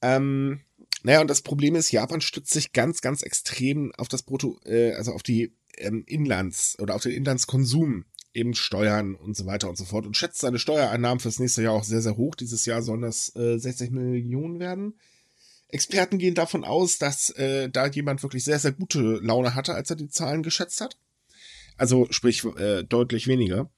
[0.00, 0.60] Ähm,
[1.02, 4.92] naja, und das Problem ist, Japan stützt sich ganz, ganz extrem auf das Brutto, äh,
[4.92, 9.76] also auf die ähm, Inlands- oder auf den Inlandskonsum, eben Steuern und so weiter und
[9.76, 12.34] so fort und schätzt seine Steuereinnahmen fürs nächste Jahr auch sehr, sehr hoch.
[12.34, 14.94] Dieses Jahr sollen das äh, 60 Millionen werden.
[15.68, 19.90] Experten gehen davon aus, dass äh, da jemand wirklich sehr, sehr gute Laune hatte, als
[19.90, 20.98] er die Zahlen geschätzt hat.
[21.76, 23.70] Also sprich äh, deutlich weniger.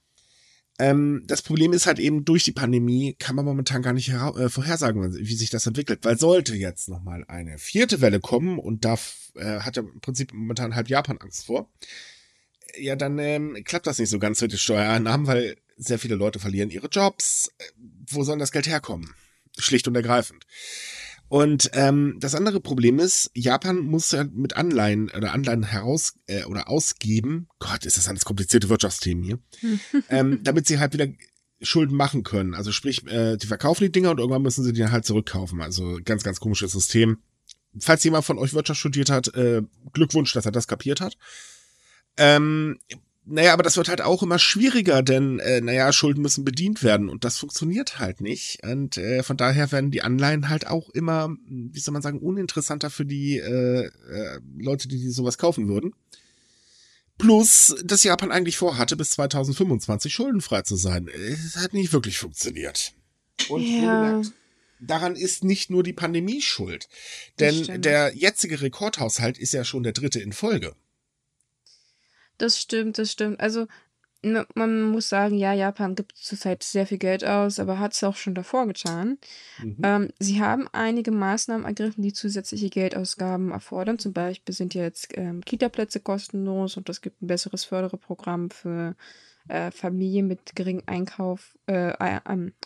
[0.79, 4.49] Ähm, das Problem ist halt eben, durch die Pandemie kann man momentan gar nicht äh,
[4.49, 6.01] vorhersagen, wie sich das entwickelt.
[6.03, 8.99] Weil sollte jetzt nochmal eine vierte Welle kommen und da
[9.37, 11.71] äh, hat ja im Prinzip momentan halb Japan Angst vor,
[12.77, 16.39] ja, dann ähm, klappt das nicht so ganz mit den Steuereinnahmen, weil sehr viele Leute
[16.41, 17.53] verlieren ihre Jobs.
[17.59, 17.65] Äh,
[18.11, 19.15] wo soll das Geld herkommen?
[19.57, 20.45] Schlicht und ergreifend.
[21.29, 26.45] Und ähm, das andere Problem ist, Japan muss ja mit Anleihen oder Anleihen heraus äh,
[26.45, 27.49] oder ausgeben.
[27.59, 29.39] Gott, ist das alles komplizierte Wirtschaftsthemen hier.
[30.11, 31.09] ähm, damit sie halt wieder
[31.63, 32.55] Schulden machen können.
[32.55, 35.61] Also sprich, äh, die verkaufen die Dinger und irgendwann müssen sie die halt zurückkaufen.
[35.61, 37.19] Also ganz, ganz komisches System.
[37.79, 41.17] Falls jemand von euch Wirtschaft studiert hat, äh, Glückwunsch, dass er das kapiert hat.
[42.17, 42.79] Ähm,
[43.27, 47.09] naja, aber das wird halt auch immer schwieriger, denn, äh, naja, Schulden müssen bedient werden
[47.09, 48.63] und das funktioniert halt nicht.
[48.63, 52.91] Und äh, von daher werden die Anleihen halt auch immer, wie soll man sagen, uninteressanter
[52.91, 55.95] für die äh, äh, Leute, die, die sowas kaufen würden.
[57.17, 61.09] Plus, dass Japan eigentlich vorhatte, bis 2025 schuldenfrei zu sein.
[61.09, 62.93] Es hat nicht wirklich funktioniert.
[63.49, 64.21] Und ja.
[64.81, 66.89] daran ist nicht nur die Pandemie schuld.
[67.39, 70.75] Denn der jetzige Rekordhaushalt ist ja schon der dritte in Folge.
[72.39, 73.41] Das stimmt, das stimmt.
[73.41, 73.67] Also,
[74.23, 78.05] ne, man muss sagen, ja, Japan gibt zurzeit sehr viel Geld aus, aber hat es
[78.05, 79.19] auch schon davor getan.
[79.59, 79.77] Mhm.
[79.83, 83.99] Ähm, sie haben einige Maßnahmen ergriffen, die zusätzliche Geldausgaben erfordern.
[83.99, 88.97] Zum Beispiel sind jetzt ähm, Kita-Plätze kostenlos und es gibt ein besseres Förderprogramm für
[89.49, 91.93] äh, Familien mit geringem Einkauf, äh,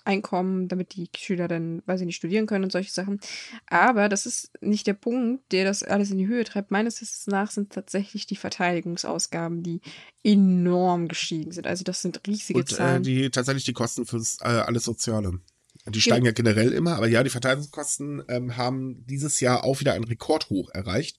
[0.05, 3.21] Einkommen, damit die Schüler dann, weiß ich nicht, studieren können und solche Sachen.
[3.67, 6.71] Aber das ist nicht der Punkt, der das alles in die Höhe treibt.
[6.71, 9.81] Meines Wissens nach sind tatsächlich die Verteidigungsausgaben, die
[10.23, 11.67] enorm gestiegen sind.
[11.67, 13.03] Also das sind riesige und, äh, Zahlen.
[13.03, 15.41] Äh, die tatsächlich die Kosten für äh, alles Soziale.
[15.87, 16.33] Die steigen ja.
[16.33, 21.19] generell immer, aber ja, die Verteidigungskosten ähm, haben dieses Jahr auch wieder ein Rekordhoch erreicht.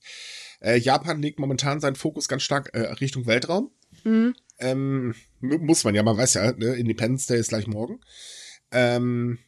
[0.60, 3.70] Äh, Japan legt momentan seinen Fokus ganz stark äh, Richtung Weltraum.
[4.04, 4.34] Mhm.
[4.60, 8.00] Ähm, muss man ja, man weiß ja, ne, Independence Day ist gleich morgen.
[8.70, 9.38] Ähm,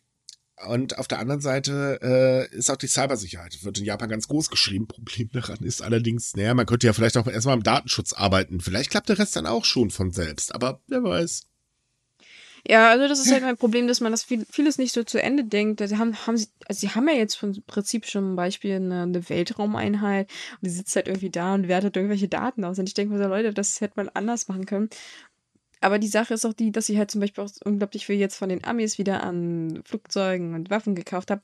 [0.66, 3.62] und auf der anderen Seite äh, ist auch die Cybersicherheit.
[3.64, 4.86] Wird in Japan ganz groß geschrieben.
[4.88, 8.60] Problem daran ist allerdings, naja, man könnte ja vielleicht auch erstmal im Datenschutz arbeiten.
[8.60, 11.46] Vielleicht klappt der Rest dann auch schon von selbst, aber wer weiß.
[12.68, 15.20] Ja, also das ist halt mein Problem, dass man das viel, vieles nicht so zu
[15.20, 15.80] Ende denkt.
[15.86, 19.02] Sie haben, haben sie, also sie haben ja jetzt im Prinzip schon ein Beispiel eine,
[19.02, 22.78] eine Weltraumeinheit und die sitzt halt irgendwie da und wertet irgendwelche Daten aus.
[22.78, 24.90] Und ich denke mir so, Leute, das hätte man anders machen können.
[25.80, 28.36] Aber die Sache ist auch die, dass ich halt zum Beispiel auch unglaublich viel jetzt
[28.36, 31.42] von den Amis wieder an Flugzeugen und Waffen gekauft habe,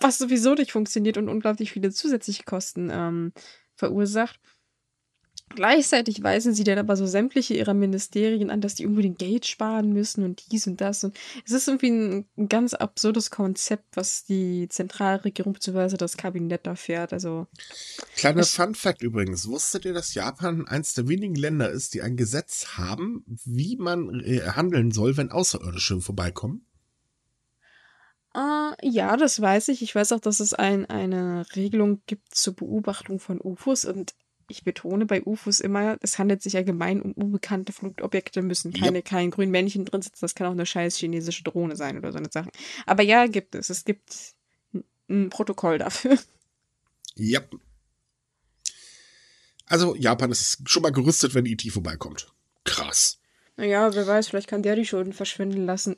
[0.00, 3.32] was sowieso nicht funktioniert und unglaublich viele zusätzliche Kosten ähm,
[3.76, 4.38] verursacht.
[5.54, 9.92] Gleichzeitig weisen sie dann aber so sämtliche ihrer Ministerien an, dass die unbedingt Geld sparen
[9.92, 11.04] müssen und dies und das.
[11.04, 15.96] Und es ist irgendwie ein, ein ganz absurdes Konzept, was die Zentralregierung bzw.
[15.96, 17.12] das Kabinett da fährt.
[17.12, 17.46] Also,
[18.16, 19.48] Kleiner Fun Fact übrigens.
[19.48, 24.20] Wusstet ihr, dass Japan eines der wenigen Länder ist, die ein Gesetz haben, wie man
[24.20, 26.66] äh, handeln soll, wenn Außerirdische vorbeikommen?
[28.34, 29.82] äh, ja, das weiß ich.
[29.82, 34.14] Ich weiß auch, dass es ein, eine Regelung gibt zur Beobachtung von UFOs und
[34.52, 39.04] ich betone bei UFOs immer, es handelt sich allgemein um unbekannte Flugobjekte, müssen keine, Yep.
[39.04, 42.18] kein grünen Männchen drin sitzen, das kann auch eine scheiß chinesische Drohne sein oder so
[42.18, 42.50] eine Sache.
[42.86, 43.70] Aber ja, gibt es.
[43.70, 44.34] Es gibt
[44.74, 46.18] ein- ein Protokoll dafür.
[47.14, 47.40] Ja.
[49.66, 52.32] Also Japan ist schon mal gerüstet, wenn IT vorbeikommt.
[52.64, 53.18] Krass.
[53.56, 55.96] Naja, wer weiß, vielleicht kann der die Schulden verschwinden lassen.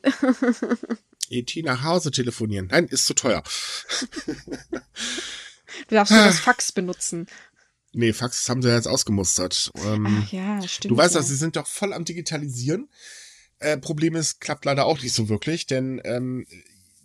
[1.30, 2.66] ET nach Hause telefonieren.
[2.66, 3.42] Nein, ist zu teuer.
[5.88, 7.26] Du darfst nur das Fax benutzen.
[7.94, 9.70] Nee, Fax haben sie ja jetzt ausgemustert.
[9.86, 10.90] Ähm, Ach ja, stimmt.
[10.92, 11.20] du weißt ja.
[11.20, 12.88] doch, sie sind doch voll am Digitalisieren.
[13.58, 16.46] Äh, Problem ist, klappt leider auch nicht so wirklich, denn ähm,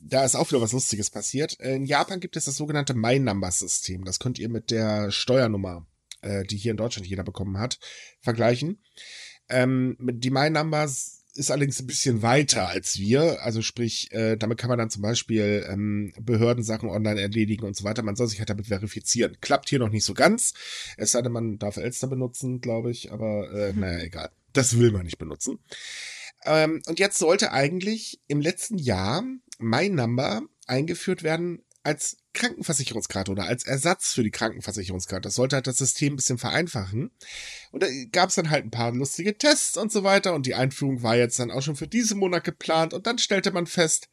[0.01, 1.53] da ist auch wieder was Lustiges passiert.
[1.53, 4.03] In Japan gibt es das sogenannte My Number System.
[4.05, 5.85] Das könnt ihr mit der Steuernummer,
[6.21, 7.79] äh, die hier in Deutschland jeder bekommen hat,
[8.21, 8.81] vergleichen.
[9.49, 13.41] Ähm, die My Numbers ist allerdings ein bisschen weiter als wir.
[13.43, 17.83] Also sprich, äh, damit kann man dann zum Beispiel ähm, Behördensachen online erledigen und so
[17.83, 18.03] weiter.
[18.03, 19.37] Man soll sich halt damit verifizieren.
[19.41, 20.53] Klappt hier noch nicht so ganz.
[20.97, 23.11] Es sei denn, man darf Elster benutzen, glaube ich.
[23.11, 24.31] Aber äh, naja, egal.
[24.53, 25.59] Das will man nicht benutzen.
[26.45, 29.23] Ähm, und jetzt sollte eigentlich im letzten Jahr
[29.59, 35.23] My Number eingeführt werden als Krankenversicherungskarte oder als Ersatz für die Krankenversicherungskarte.
[35.23, 37.09] Das sollte halt das System ein bisschen vereinfachen.
[37.71, 40.35] Und da gab es dann halt ein paar lustige Tests und so weiter.
[40.35, 42.93] Und die Einführung war jetzt dann auch schon für diesen Monat geplant.
[42.93, 44.07] Und dann stellte man fest,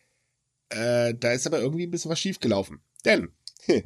[0.70, 2.80] äh, da ist aber irgendwie ein bisschen was schiefgelaufen.
[3.04, 3.28] Denn,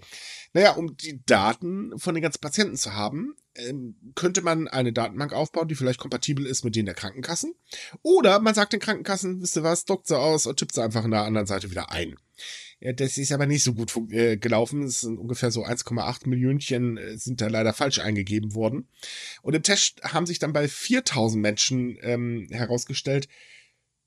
[0.52, 5.32] naja, um die Daten von den ganzen Patienten zu haben, ähm, könnte man eine Datenbank
[5.32, 7.56] aufbauen, die vielleicht kompatibel ist mit denen der Krankenkassen.
[8.02, 11.04] Oder man sagt den Krankenkassen, wisst ihr was, dockt sie aus und tippt sie einfach
[11.04, 12.14] in der anderen Seite wieder ein.
[12.80, 14.84] Ja, das ist aber nicht so gut äh, gelaufen.
[14.84, 18.88] Es sind ungefähr so 1,8 Millionchen äh, sind da leider falsch eingegeben worden.
[19.42, 23.28] Und im Test haben sich dann bei 4000 Menschen ähm, herausgestellt,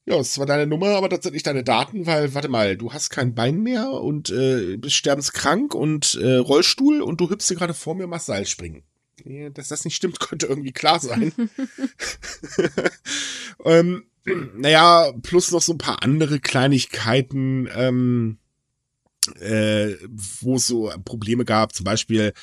[0.06, 2.92] ja, es zwar deine Nummer, aber das sind nicht deine Daten, weil, warte mal, du
[2.92, 7.58] hast kein Bein mehr und äh, bist sterbenskrank und äh, Rollstuhl und du hüpfst hier
[7.58, 8.84] gerade vor mir und machst Seilspringen.
[9.24, 11.32] Ja, dass das nicht stimmt, könnte irgendwie klar sein.
[13.64, 14.04] ähm,
[14.56, 18.40] naja, plus noch so ein paar andere Kleinigkeiten, ähm,
[19.40, 21.74] äh, wo es so Probleme gab.
[21.74, 22.34] Zum Beispiel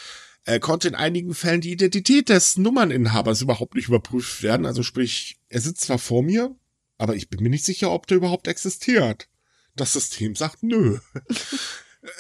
[0.45, 4.67] äh, konnte in einigen Fällen die Identität des Nummerninhabers überhaupt nicht überprüft werden.
[4.67, 6.55] Also sprich, er sitzt zwar vor mir,
[6.99, 9.29] aber ich bin mir nicht sicher, ob der überhaupt existiert.
[9.77, 10.99] Das System sagt nö.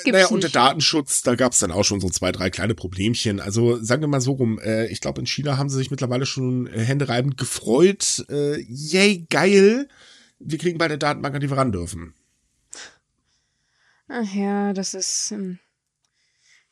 [0.04, 0.56] Gibt's naja, und der nicht.
[0.56, 3.40] Datenschutz, da gab es dann auch schon so zwei, drei kleine Problemchen.
[3.40, 6.26] Also sagen wir mal so rum, äh, ich glaube, in China haben sie sich mittlerweile
[6.26, 8.26] schon äh, händereibend gefreut.
[8.28, 9.88] Äh, yay, geil.
[10.38, 12.14] Wir kriegen bald eine Datenbank, an die wir ran dürfen.
[14.10, 15.32] Ach ja, das ist.
[15.32, 15.58] ähm,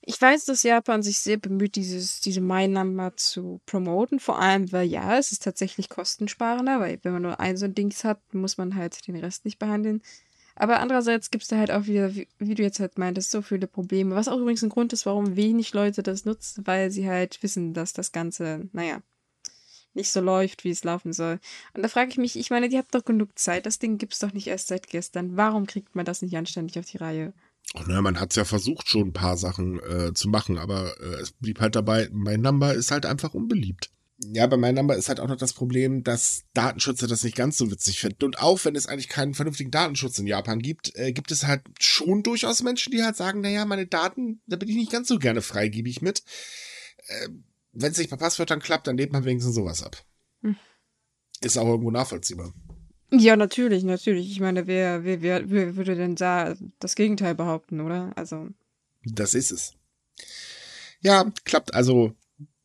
[0.01, 4.20] Ich weiß, dass Japan sich sehr bemüht, dieses, diese My Number zu promoten.
[4.20, 7.74] Vor allem, weil ja, es ist tatsächlich kostensparender, weil wenn man nur ein so ein
[7.74, 10.03] Dings hat, muss man halt den Rest nicht behandeln.
[10.57, 13.42] Aber andererseits gibt es da halt auch wieder, wie, wie du jetzt halt meintest, so
[13.42, 14.14] viele Probleme.
[14.16, 17.74] Was auch übrigens ein Grund ist, warum wenig Leute das nutzen, weil sie halt wissen,
[17.74, 19.03] dass das Ganze, naja,
[19.94, 21.40] nicht so läuft, wie es laufen soll.
[21.74, 23.66] Und da frage ich mich, ich meine, die habt doch genug Zeit.
[23.66, 25.37] Das Ding gibt's doch nicht erst seit gestern.
[25.37, 27.33] Warum kriegt man das nicht anständig auf die Reihe?
[27.74, 31.20] Ach, naja, man hat's ja versucht, schon ein paar Sachen äh, zu machen, aber äh,
[31.20, 33.90] es blieb halt dabei, mein Number ist halt einfach unbeliebt.
[34.33, 37.57] Ja, bei mein Number ist halt auch noch das Problem, dass Datenschützer das nicht ganz
[37.57, 38.24] so witzig finden.
[38.24, 41.62] Und auch wenn es eigentlich keinen vernünftigen Datenschutz in Japan gibt, äh, gibt es halt
[41.79, 45.18] schon durchaus Menschen, die halt sagen, naja, meine Daten, da bin ich nicht ganz so
[45.18, 46.24] gerne freigebig mit.
[47.07, 47.29] Äh,
[47.80, 49.96] wenn es nicht bei Passwörtern klappt, dann lebt man wenigstens sowas ab.
[50.42, 50.56] Hm.
[51.40, 52.52] Ist auch irgendwo nachvollziehbar.
[53.10, 54.30] Ja, natürlich, natürlich.
[54.30, 58.12] Ich meine, wer, wer, wer, wer würde denn da das Gegenteil behaupten, oder?
[58.16, 58.48] Also,
[59.04, 59.74] Das ist es.
[61.00, 62.12] Ja, klappt also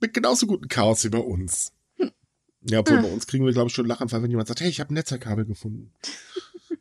[0.02, 1.72] mit genauso gutem Chaos wie bei uns.
[2.66, 3.02] Ja, obwohl Ah.
[3.04, 4.96] bei uns kriegen wir, glaube ich, schon Lachanfall, wenn jemand sagt, hey, ich habe ein
[4.96, 5.94] Netzwerkkabel gefunden.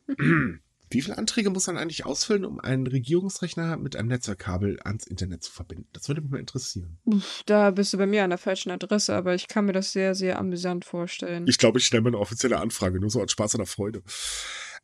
[0.93, 5.43] Wie viele Anträge muss man eigentlich ausfüllen, um einen Regierungsrechner mit einem Netzwerkkabel ans Internet
[5.43, 5.87] zu verbinden?
[5.93, 6.99] Das würde mich mal interessieren.
[7.45, 10.13] Da bist du bei mir an der falschen Adresse, aber ich kann mir das sehr,
[10.13, 11.47] sehr amüsant vorstellen.
[11.47, 14.03] Ich glaube, ich stelle mir eine offizielle Anfrage, nur so als Spaß oder Freude.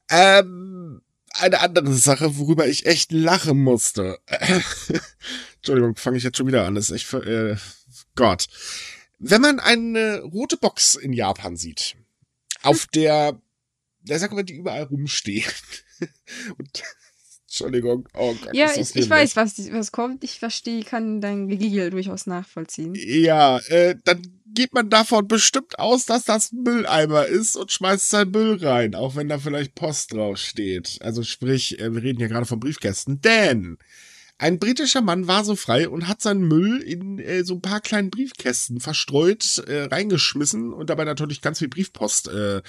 [0.10, 1.02] Ähm,
[1.34, 4.18] eine andere Sache, worüber ich echt lachen musste.
[5.58, 6.76] Entschuldigung, fange ich jetzt schon wieder an.
[6.76, 7.56] Das ist echt, äh,
[8.16, 8.48] Gott.
[9.20, 11.96] Wenn man eine rote Box in Japan sieht,
[12.64, 13.40] auf der,
[14.02, 15.52] der sagt mal, die überall rumstehen.
[16.58, 16.84] Und,
[17.48, 18.54] Entschuldigung, oh Gott.
[18.54, 20.24] Ja, ich, ich weiß, was, was kommt.
[20.24, 22.94] Ich verstehe, kann dein Gegigel durchaus nachvollziehen.
[22.96, 28.32] Ja, äh, dann geht man davon bestimmt aus, dass das Mülleimer ist und schmeißt seinen
[28.32, 31.00] Müll rein, auch wenn da vielleicht Post draufsteht.
[31.02, 33.78] Also sprich, äh, wir reden hier gerade von Briefkästen, denn
[34.38, 37.82] ein britischer Mann war so frei und hat seinen Müll in äh, so ein paar
[37.82, 42.62] kleinen Briefkästen verstreut, äh, reingeschmissen und dabei natürlich ganz viel Briefpost äh,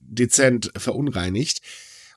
[0.00, 1.60] dezent verunreinigt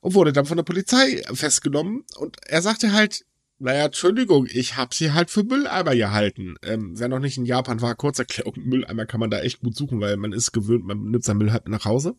[0.02, 2.04] und wurde dann von der Polizei festgenommen.
[2.18, 3.26] Und er sagte halt,
[3.60, 6.56] naja, Entschuldigung, ich hab sie halt für Mülleimer gehalten.
[6.64, 10.02] Ähm, wer noch nicht in Japan war, Kurzerklärung, Mülleimer kann man da echt gut suchen,
[10.02, 12.16] weil man ist gewöhnt, man nimmt seinen Müll halt nach Hause.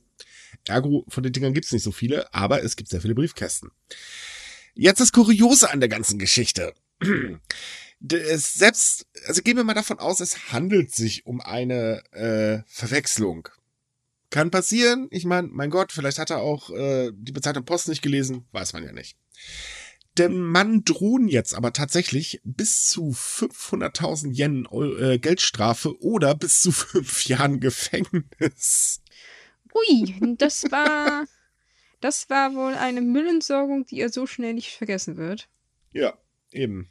[0.69, 3.71] Ergo, von den Dingern gibt's nicht so viele, aber es gibt sehr viele Briefkästen.
[4.75, 6.73] Jetzt das Kuriose an der ganzen Geschichte.
[8.09, 13.49] Es selbst, also gehen wir mal davon aus, es handelt sich um eine äh, Verwechslung.
[14.33, 15.09] Kann passieren.
[15.11, 18.73] Ich meine, mein Gott, vielleicht hat er auch äh, die bezahlte Post nicht gelesen, weiß
[18.73, 19.19] man ja nicht.
[20.17, 24.67] Dem Mann drohen jetzt aber tatsächlich bis zu 500.000 Yen
[24.99, 29.03] äh, Geldstrafe oder bis zu fünf Jahren Gefängnis.
[29.75, 31.27] Ui, das war,
[32.01, 35.51] das war wohl eine Müllentsorgung, die er so schnell nicht vergessen wird.
[35.93, 36.17] Ja,
[36.53, 36.91] eben.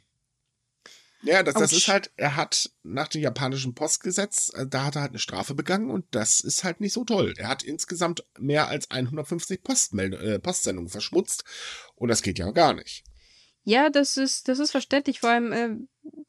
[1.22, 5.02] Ja, das, das ist halt, er hat nach dem japanischen Postgesetz, äh, da hat er
[5.02, 7.34] halt eine Strafe begangen und das ist halt nicht so toll.
[7.36, 11.44] Er hat insgesamt mehr als 150 Postmeld äh, Postsendungen verschmutzt
[11.94, 13.04] und das geht ja gar nicht.
[13.64, 15.20] Ja, das ist, das ist verständlich.
[15.20, 15.76] Vor allem, äh,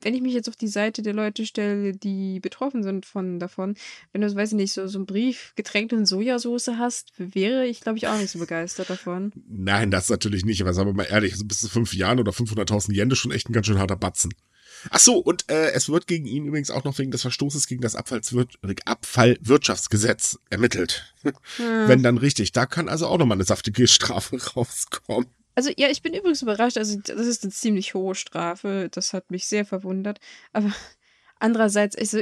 [0.01, 3.75] wenn ich mich jetzt auf die Seite der Leute stelle, die betroffen sind von davon,
[4.11, 7.81] wenn du, weiß ich nicht, so, so einen Brief getränkt in Sojasauce hast, wäre ich,
[7.81, 9.33] glaube ich, auch nicht so begeistert davon.
[9.47, 10.61] Nein, das natürlich nicht.
[10.61, 13.31] Aber sagen wir mal ehrlich, also bis zu fünf Jahren oder 500.000 Yen ist schon
[13.31, 14.31] echt ein ganz schön harter Batzen.
[14.89, 17.81] Ach so, und äh, es wird gegen ihn übrigens auch noch wegen des Verstoßes gegen
[17.81, 21.13] das Abfallwirtschaftsgesetz ermittelt.
[21.21, 21.33] Hm.
[21.87, 22.51] Wenn dann richtig.
[22.51, 25.29] Da kann also auch nochmal eine saftige Strafe rauskommen.
[25.55, 26.77] Also ja, ich bin übrigens überrascht.
[26.77, 28.89] Also das ist eine ziemlich hohe Strafe.
[28.91, 30.19] Das hat mich sehr verwundert.
[30.51, 30.73] Aber
[31.39, 32.21] andererseits, also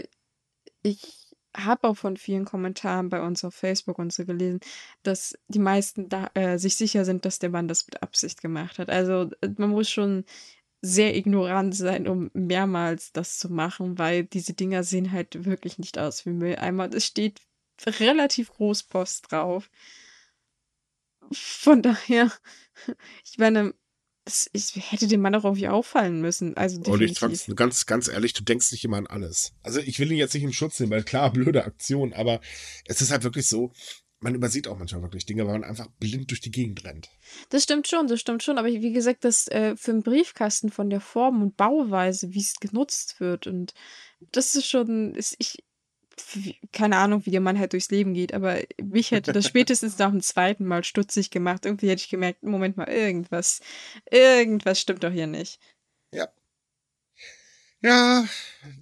[0.83, 1.21] ich
[1.55, 4.59] habe auch von vielen Kommentaren bei uns auf Facebook und so gelesen,
[5.03, 8.79] dass die meisten da, äh, sich sicher sind, dass der Mann das mit Absicht gemacht
[8.79, 8.89] hat.
[8.89, 10.25] Also man muss schon
[10.81, 15.99] sehr ignorant sein, um mehrmals das zu machen, weil diese Dinger sehen halt wirklich nicht
[15.99, 16.91] aus wie Mülleimer.
[16.93, 17.41] Es steht
[17.85, 19.69] relativ groß Post drauf.
[21.31, 22.31] Von daher,
[23.23, 23.73] ich meine,
[24.53, 26.55] ich hätte dem Mann auch irgendwie auffallen müssen.
[26.57, 27.21] Also definitiv.
[27.21, 29.53] Und ich ganz, ganz ehrlich, du denkst nicht immer an alles.
[29.61, 32.41] Also ich will ihn jetzt nicht in Schutz nehmen, weil klar, blöde Aktion, aber
[32.85, 33.71] es ist halt wirklich so,
[34.21, 37.09] man übersieht auch manchmal wirklich Dinge, weil man einfach blind durch die Gegend rennt.
[37.49, 38.57] Das stimmt schon, das stimmt schon.
[38.57, 42.59] Aber wie gesagt, das äh, für einen Briefkasten von der Form und Bauweise, wie es
[42.59, 43.47] genutzt wird.
[43.47, 43.73] Und
[44.31, 45.63] das ist schon, ist, ich,
[46.71, 50.11] keine Ahnung, wie der Mann halt durchs Leben geht, aber mich hätte das spätestens nach
[50.11, 51.65] dem zweiten Mal stutzig gemacht.
[51.65, 53.59] Irgendwie hätte ich gemerkt, Moment mal, irgendwas,
[54.09, 55.59] irgendwas stimmt doch hier nicht.
[56.13, 56.29] Ja.
[57.81, 58.25] Ja,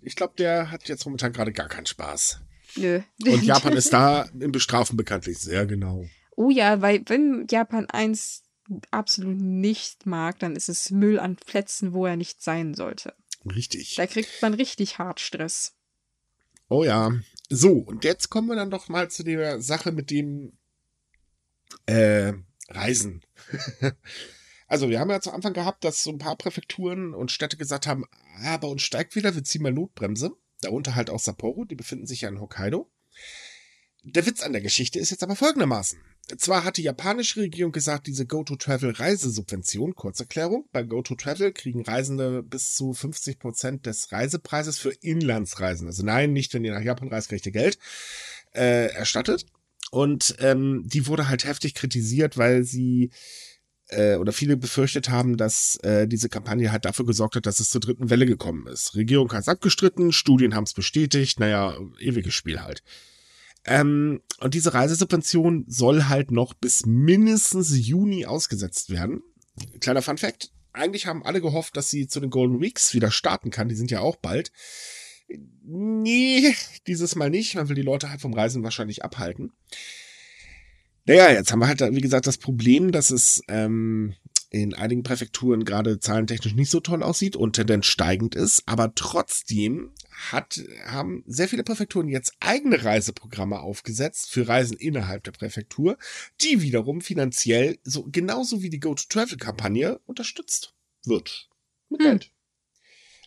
[0.01, 2.41] ich glaube, der hat jetzt momentan gerade gar keinen Spaß.
[2.75, 3.01] Nö.
[3.25, 6.05] Und Japan ist da im Bestrafen bekanntlich sehr genau.
[6.35, 8.43] Oh ja, weil wenn Japan eins
[8.91, 13.15] absolut nicht mag, dann ist es Müll an Plätzen, wo er nicht sein sollte.
[13.45, 13.95] Richtig.
[13.95, 15.73] Da kriegt man richtig hart Stress.
[16.69, 17.11] Oh ja.
[17.49, 20.53] So, und jetzt kommen wir dann doch mal zu der Sache mit dem
[21.87, 22.33] äh,
[22.69, 23.25] Reisen.
[24.67, 27.87] also, wir haben ja zu Anfang gehabt, dass so ein paar Präfekturen und Städte gesagt
[27.87, 28.05] haben,
[28.43, 32.07] ah, bei uns steigt wieder, wir ziehen mal Notbremse darunter halt auch Sapporo, die befinden
[32.07, 32.89] sich ja in Hokkaido.
[34.03, 35.99] Der Witz an der Geschichte ist jetzt aber folgendermaßen.
[36.37, 42.93] Zwar hat die japanische Regierung gesagt, diese Go-to-Travel-Reisesubvention, Kurzerklärung, bei Go-to-Travel kriegen Reisende bis zu
[42.93, 47.47] 50 Prozent des Reisepreises für Inlandsreisen, also nein, nicht wenn ihr nach Japan reist, kriegt
[47.47, 47.79] ihr Geld,
[48.53, 49.47] äh, erstattet.
[49.91, 53.09] Und ähm, die wurde halt heftig kritisiert, weil sie
[53.89, 57.69] äh, oder viele befürchtet haben, dass äh, diese Kampagne halt dafür gesorgt hat, dass es
[57.69, 58.95] zur dritten Welle gekommen ist.
[58.95, 62.83] Regierung hat es abgestritten, Studien haben es bestätigt, naja, ewiges Spiel halt.
[63.65, 69.21] Ähm, und diese Reisesubvention soll halt noch bis mindestens Juni ausgesetzt werden.
[69.81, 70.51] Kleiner Fun Fact.
[70.71, 73.69] Eigentlich haben alle gehofft, dass sie zu den Golden Weeks wieder starten kann.
[73.69, 74.51] Die sind ja auch bald.
[75.63, 76.55] Nee,
[76.87, 77.55] dieses Mal nicht.
[77.55, 79.51] Man will die Leute halt vom Reisen wahrscheinlich abhalten.
[81.05, 84.15] Naja, jetzt haben wir halt, wie gesagt, das Problem, dass es ähm,
[84.51, 89.91] in einigen Präfekturen gerade zahlentechnisch nicht so toll aussieht und Tendenz steigend ist, aber trotzdem
[90.31, 95.97] hat, haben sehr viele Präfekturen jetzt eigene Reiseprogramme aufgesetzt für Reisen innerhalb der Präfektur,
[96.41, 100.73] die wiederum finanziell so genauso wie die Go-to-Travel-Kampagne unterstützt
[101.05, 101.49] wird.
[101.89, 102.07] Mit Hm.
[102.07, 102.31] Geld.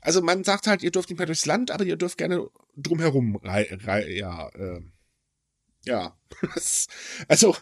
[0.00, 3.36] Also man sagt halt, ihr dürft nicht mehr durchs Land, aber ihr dürft gerne drumherum
[3.36, 4.80] rei rei ja, äh,
[5.84, 6.16] ja.
[7.28, 7.56] also,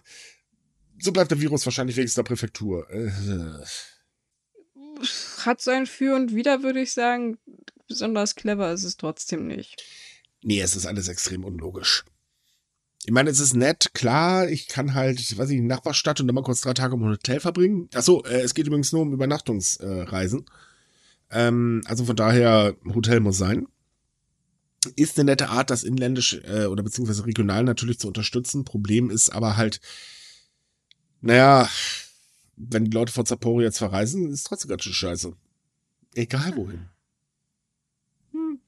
[0.98, 2.88] so bleibt der Virus wahrscheinlich wenigstens der Präfektur.
[2.90, 3.10] Äh,
[5.44, 7.38] Hat sein Für und Wider, würde ich sagen.
[7.88, 9.82] Besonders clever ist es trotzdem nicht.
[10.42, 12.04] nee, es ist alles extrem unlogisch.
[13.06, 16.26] Ich meine, es ist nett, klar, ich kann halt, weiß ich, in die Nachbarstadt und
[16.26, 17.88] dann mal kurz drei Tage im Hotel verbringen.
[17.94, 20.44] Achso, äh, es geht übrigens nur um Übernachtungsreisen.
[21.30, 23.66] ähm, also von daher, Hotel muss sein.
[24.96, 28.64] Ist eine nette Art, das inländisch äh, oder beziehungsweise regional natürlich zu unterstützen.
[28.64, 29.80] Problem ist aber halt,
[31.20, 31.68] naja,
[32.56, 35.34] wenn die Leute von Sapporo jetzt verreisen, ist trotzdem ganz schön scheiße.
[36.14, 36.88] Egal wohin.
[38.32, 38.60] Hm.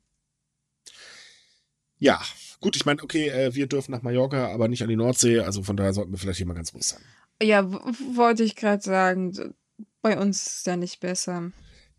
[1.99, 2.21] Ja,
[2.61, 5.63] gut, ich meine, okay, äh, wir dürfen nach Mallorca, aber nicht an die Nordsee, also
[5.63, 7.03] von daher sollten wir vielleicht hier mal ganz ruhig sein.
[7.43, 7.71] Ja,
[8.15, 9.55] wollte ich gerade sagen.
[10.01, 11.53] Bei uns ist ja nicht besser.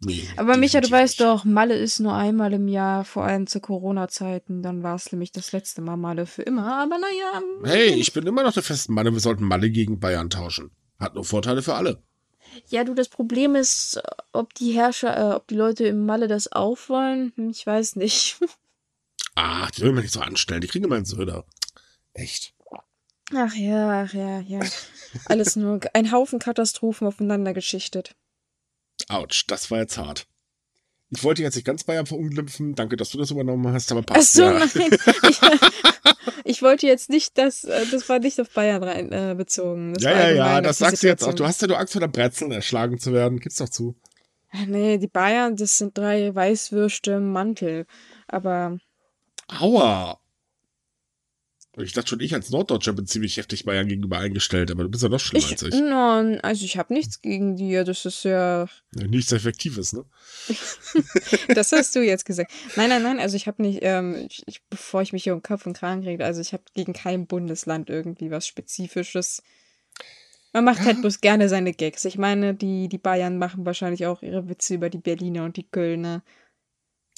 [0.05, 1.27] Nee, Aber Micha, du weißt nicht.
[1.29, 4.61] doch, Malle ist nur einmal im Jahr, vor allem zu Corona-Zeiten.
[4.63, 6.81] Dann war es nämlich das letzte Mal Malle für immer.
[6.81, 7.41] Aber naja.
[7.63, 10.71] Hey, ich bin immer noch der festen Meinung, wir sollten Malle gegen Bayern tauschen.
[10.99, 12.01] Hat nur Vorteile für alle.
[12.67, 16.51] Ja, du, das Problem ist, ob die Herrscher, äh, ob die Leute im Malle das
[16.51, 17.31] auch wollen.
[17.35, 18.37] Hm, Ich weiß nicht.
[19.35, 21.45] Ach, die sollen wir nicht so anstellen, die kriegen immer einen Söder.
[22.13, 22.53] Echt.
[23.35, 24.59] Ach ja, ach ja, ja.
[25.25, 28.15] Alles nur ein Haufen Katastrophen aufeinander geschichtet.
[29.09, 30.27] Autsch, das war jetzt hart.
[31.09, 32.73] Ich wollte jetzt nicht ganz Bayern verunglimpfen.
[32.75, 34.33] Danke, dass du das übernommen hast, aber Ach passt.
[34.33, 34.53] so, ja.
[34.59, 34.69] nein.
[35.29, 35.39] Ich,
[36.45, 39.93] ich wollte jetzt nicht, dass äh, das war nicht auf Bayern rein äh, bezogen.
[39.93, 41.33] Das Ja, ja, ja, das sagst du jetzt auch.
[41.33, 43.39] Du hast ja nur Angst vor der Brezeln erschlagen zu werden.
[43.39, 43.95] Gib's doch zu.
[44.51, 47.85] Ach Nee, die Bayern, das sind drei Weißwürste im Mantel.
[48.27, 48.77] Aber
[49.47, 50.19] Aua.
[51.75, 55.01] Ich dachte schon, ich als Norddeutscher bin ziemlich heftig Bayern gegenüber eingestellt, aber du bist
[55.01, 55.73] ja noch schlimmer ich, als ich.
[55.73, 57.83] no, also ich habe nichts gegen dir.
[57.83, 60.05] Das ist ja, Nichts Effektives, ne?
[61.55, 62.51] das hast du jetzt gesagt.
[62.75, 63.19] Nein, nein, nein.
[63.19, 66.23] Also ich habe nicht, ähm, ich, bevor ich mich hier um Kopf und Kragen rede,
[66.25, 69.41] also ich habe gegen kein Bundesland irgendwie was Spezifisches.
[70.53, 71.01] Man macht halt Ja.
[71.01, 72.05] bloß gerne seine Gags.
[72.05, 75.67] Ich meine, die, die Bayern machen wahrscheinlich auch ihre Witze über die Berliner und die
[75.67, 76.23] Kölner.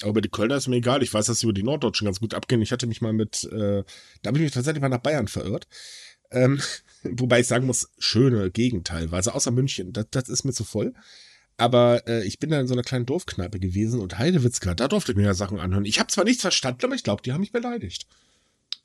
[0.02, 1.02] Aber über die Kölner ist mir egal.
[1.02, 2.60] Ich weiß, dass sie über die Norddeutschen ganz gut abgehen.
[2.62, 3.82] Ich hatte mich mal mit, äh,
[4.22, 5.66] da habe ich mich tatsächlich mal nach Bayern verirrt.
[6.30, 6.60] Ähm,
[7.02, 9.92] wobei ich sagen muss, schöne Gegend teilweise, außer München.
[9.92, 10.92] Das, das ist mir zu voll.
[11.56, 15.12] Aber äh, ich bin da in so einer kleinen Dorfkneipe gewesen und Heidewitzka, da durfte
[15.12, 15.86] ich mir ja Sachen anhören.
[15.86, 18.06] Ich habe zwar nichts verstanden, aber ich glaube, die haben mich beleidigt.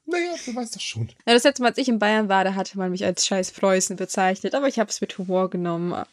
[0.06, 1.10] Naja, wer weiß das schon.
[1.28, 3.52] Ja, das letzte Mal, als ich in Bayern war, da hatte man mich als scheiß
[3.52, 5.92] Preußen bezeichnet, aber ich habe es mit Humor genommen.
[5.92, 6.08] Ja,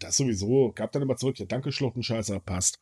[0.00, 0.72] das sowieso.
[0.74, 1.38] Gab dann immer zurück.
[1.38, 2.78] Ja, danke, Schluchtenscheißer, passt.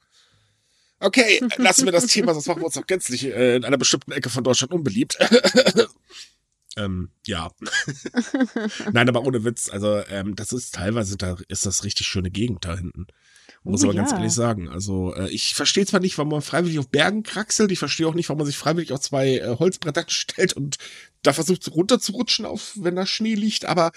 [1.01, 4.13] Okay, lassen wir das Thema, sonst machen wir uns auch gänzlich äh, in einer bestimmten
[4.13, 5.19] Ecke von Deutschland unbeliebt.
[6.77, 7.51] ähm, ja.
[8.93, 9.71] Nein, aber ohne Witz.
[9.71, 13.07] Also, ähm, das ist teilweise, da ist das richtig schöne Gegend da hinten.
[13.63, 14.19] Muss Oh, ganz ja.
[14.19, 14.69] ehrlich sagen.
[14.69, 17.73] Also, äh, ich verstehe zwar nicht, warum man freiwillig auf Bergen kraxelt.
[17.73, 20.77] Ich verstehe auch nicht, warum man sich freiwillig auf zwei äh, Holzbretter stellt und
[21.23, 23.65] da versucht runterzurutschen, auf, wenn da Schnee liegt.
[23.65, 23.93] Aber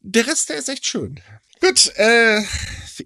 [0.00, 1.20] der Rest, der ist echt schön.
[1.60, 2.42] Gut, äh,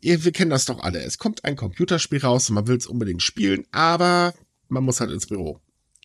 [0.00, 1.00] wir kennen das doch alle.
[1.00, 4.34] Es kommt ein Computerspiel raus und man will es unbedingt spielen, aber
[4.68, 5.60] man muss halt ins Büro.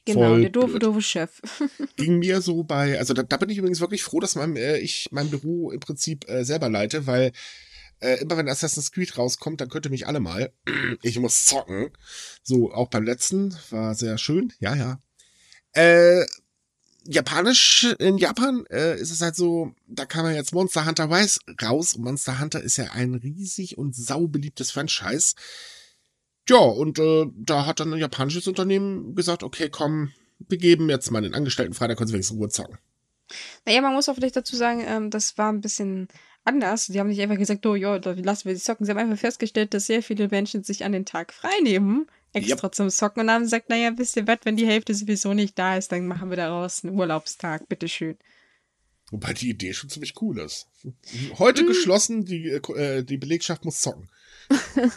[0.06, 0.84] Genau, Voll der doofe, blöd.
[0.84, 1.42] doofe Chef.
[1.96, 4.78] Ging mir so bei, also da, da bin ich übrigens wirklich froh, dass mein, äh,
[4.78, 7.32] ich mein Büro im Prinzip äh, selber leite, weil
[8.00, 10.52] äh, immer wenn Assassin's Creed rauskommt, dann könnte mich alle mal.
[11.02, 11.92] Ich muss zocken.
[12.44, 14.52] So, auch beim letzten war sehr schön.
[14.60, 15.00] Ja, ja.
[15.74, 16.26] Äh,
[17.06, 21.40] Japanisch, in Japan äh, ist es halt so, da kam ja jetzt Monster Hunter Rise
[21.62, 25.36] raus und Monster Hunter ist ja ein riesig und saubeliebtes Franchise.
[26.48, 31.12] Ja, und äh, da hat dann ein japanisches Unternehmen gesagt, okay, komm, wir geben jetzt
[31.12, 32.78] mal den Angestellten frei, da können sie wenigstens Ruhe zocken.
[33.66, 36.08] Naja, man muss auch vielleicht dazu sagen, ähm, das war ein bisschen
[36.44, 36.88] anders.
[36.88, 38.86] Die haben nicht einfach gesagt, oh ja, lassen wir die zocken.
[38.86, 42.72] Sie haben einfach festgestellt, dass sehr viele Menschen sich an den Tag frei nehmen, extra
[42.72, 45.78] zum Zocken und haben gesagt, naja, wisst ihr was, wenn die Hälfte sowieso nicht da
[45.78, 48.18] ist, dann machen wir daraus einen Urlaubstag, bitteschön.
[49.12, 50.68] Wobei die Idee schon ziemlich cool ist.
[51.40, 54.10] Heute geschlossen, die, äh, die Belegschaft muss zocken.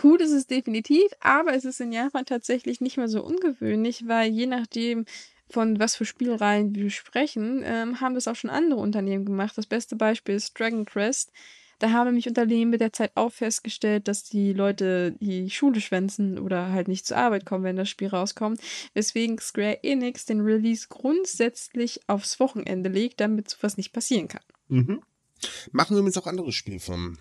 [0.00, 4.30] Cool ist es definitiv, aber es ist in Japan tatsächlich nicht mehr so ungewöhnlich, weil
[4.32, 5.04] je nachdem,
[5.50, 9.58] von was für Spielreihen wir sprechen, ähm, haben das auch schon andere Unternehmen gemacht.
[9.58, 11.30] Das beste Beispiel ist Dragon Quest.
[11.82, 16.38] Da haben nämlich Unternehmen mit der Zeit auch festgestellt, dass die Leute die Schule schwänzen
[16.38, 18.60] oder halt nicht zur Arbeit kommen, wenn das Spiel rauskommt.
[18.94, 24.42] Weswegen Square Enix den Release grundsätzlich aufs Wochenende legt, damit sowas nicht passieren kann.
[24.68, 25.02] Mhm.
[25.72, 27.18] Machen übrigens auch andere Spielfirmen.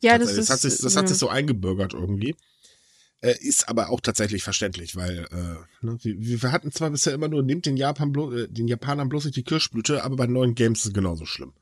[0.00, 0.50] Ja, das, das, ist.
[0.50, 1.08] hat sich, das hat ja.
[1.08, 2.34] sich so eingebürgert irgendwie.
[3.20, 7.28] Äh, ist aber auch tatsächlich verständlich, weil äh, ne, wir, wir hatten zwar bisher immer
[7.28, 10.54] nur, nehmt den, Japan blo äh, den Japanern bloß nicht die Kirschblüte, aber bei neuen
[10.54, 11.52] Games ist es genauso schlimm.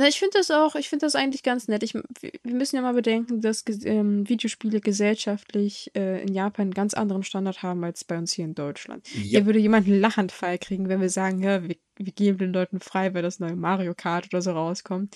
[0.00, 1.82] Na, ich finde das auch, ich finde das eigentlich ganz nett.
[1.82, 6.94] Ich, wir müssen ja mal bedenken, dass ähm, Videospiele gesellschaftlich äh, in Japan einen ganz
[6.94, 9.06] anderen Standard haben als bei uns hier in Deutschland.
[9.12, 9.20] Ja.
[9.20, 12.80] Hier würde jemand einen Lachanfall kriegen, wenn wir sagen, ja, wir, wir geben den Leuten
[12.80, 15.14] frei, weil das neue Mario Kart oder so rauskommt.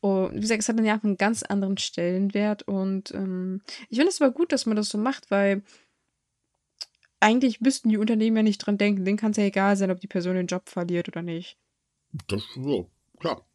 [0.00, 3.60] Und wie gesagt, es hat in Japan einen ganz anderen Stellenwert und ähm,
[3.90, 5.62] ich finde es aber gut, dass man das so macht, weil
[7.20, 9.04] eigentlich müssten die Unternehmen ja nicht dran denken.
[9.04, 11.58] Denen kann es ja egal sein, ob die Person den Job verliert oder nicht.
[12.26, 12.84] Das, ja,
[13.20, 13.46] klar.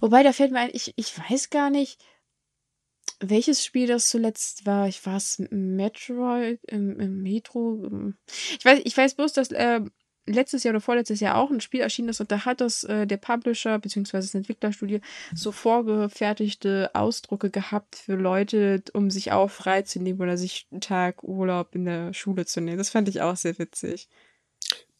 [0.00, 2.02] Wobei, da fällt mir ein, ich, ich weiß gar nicht,
[3.20, 4.88] welches Spiel das zuletzt war.
[4.88, 8.12] Ich war es Metroid, im, im Metro.
[8.58, 9.80] Ich weiß, ich weiß bloß, dass äh,
[10.26, 13.06] letztes Jahr oder vorletztes Jahr auch ein Spiel erschienen ist und da hat das äh,
[13.06, 14.18] der Publisher bzw.
[14.18, 15.00] das Entwicklerstudio
[15.34, 21.74] so vorgefertigte Ausdrucke gehabt für Leute, um sich auch freizunehmen oder sich einen Tag Urlaub
[21.74, 22.78] in der Schule zu nehmen.
[22.78, 24.08] Das fand ich auch sehr witzig.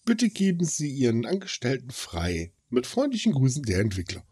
[0.05, 2.53] Bitte geben Sie Ihren Angestellten frei.
[2.69, 4.25] Mit freundlichen Grüßen der Entwickler.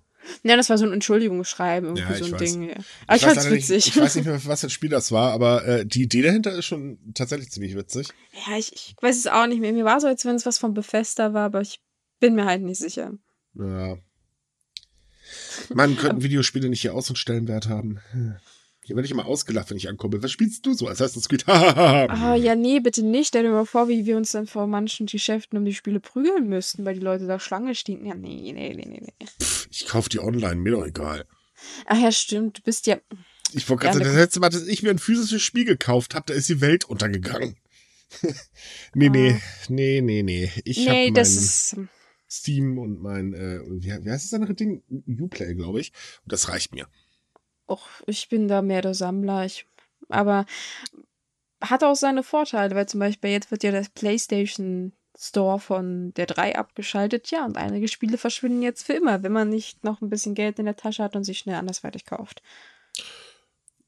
[0.43, 2.53] Ja, das war so ein Entschuldigungsschreiben, irgendwie Ja, so ich ein weiß.
[2.53, 2.69] Ding.
[2.69, 2.75] Ja.
[3.07, 3.87] Aber ich, weiß fand's nicht- witzig.
[3.89, 6.23] Ich weiß nicht mehr, für was für ein Spiel das war, aber äh, die Idee
[6.23, 8.09] dahinter ist schon tatsächlich ziemlich witzig.
[8.47, 9.73] Ja, ich, ich weiß es auch nicht mehr.
[9.73, 11.81] Mir war so, als wenn es was von Bethesda war, aber ich
[12.21, 13.13] bin mir halt nicht sicher.
[13.55, 13.97] Ja.
[15.75, 18.01] Man, könnten Videospiele nicht hier Aus- und Stellenwert haben.
[18.89, 20.23] Hier werde ich immer ausgelacht, wenn ich ankomme.
[20.23, 20.89] Was spielst du so?
[20.89, 21.45] Assassin's Creed.
[21.47, 23.29] Ah, ja, nee, bitte nicht.
[23.29, 26.49] Stell dir mal vor, wie wir uns dann vor manchen Geschäften um die Spiele prügeln
[26.49, 28.07] müssten, weil die Leute da Schlange stehen.
[28.07, 29.27] Ja, nee, nee, nee, nee, nee.
[29.71, 31.27] ich kaufe die online, mir doch egal.
[31.85, 32.57] Ach ja, stimmt.
[32.57, 32.97] Du bist ja.
[33.53, 35.67] Ich wollte Ja, gerade sagen, ne- das letzte Mal, dass ich mir ein physisches Spiel
[35.67, 37.57] gekauft habe, da ist die Welt untergegangen.
[38.95, 40.51] nee, nee, nee, nee, nee.
[40.65, 40.93] Ich Ah.
[40.93, 41.77] nee, habe das mein ist.
[42.31, 44.83] Steam und mein, äh, wie, wie heißt das andere Ding?
[45.21, 45.93] Uplay, glaube ich.
[46.25, 46.87] Und das reicht mir.
[47.69, 49.45] Och, ich bin da mehr der Sammler.
[49.45, 49.67] Ich,
[50.09, 50.47] aber
[51.61, 56.27] hat auch seine Vorteile, weil zum Beispiel jetzt wird ja der PlayStation Store von der
[56.27, 57.31] 3 abgeschaltet.
[57.31, 60.59] Ja, und einige Spiele verschwinden jetzt für immer, wenn man nicht noch ein bisschen Geld
[60.61, 62.43] in der Tasche hat und sich schnell andersweitig kauft.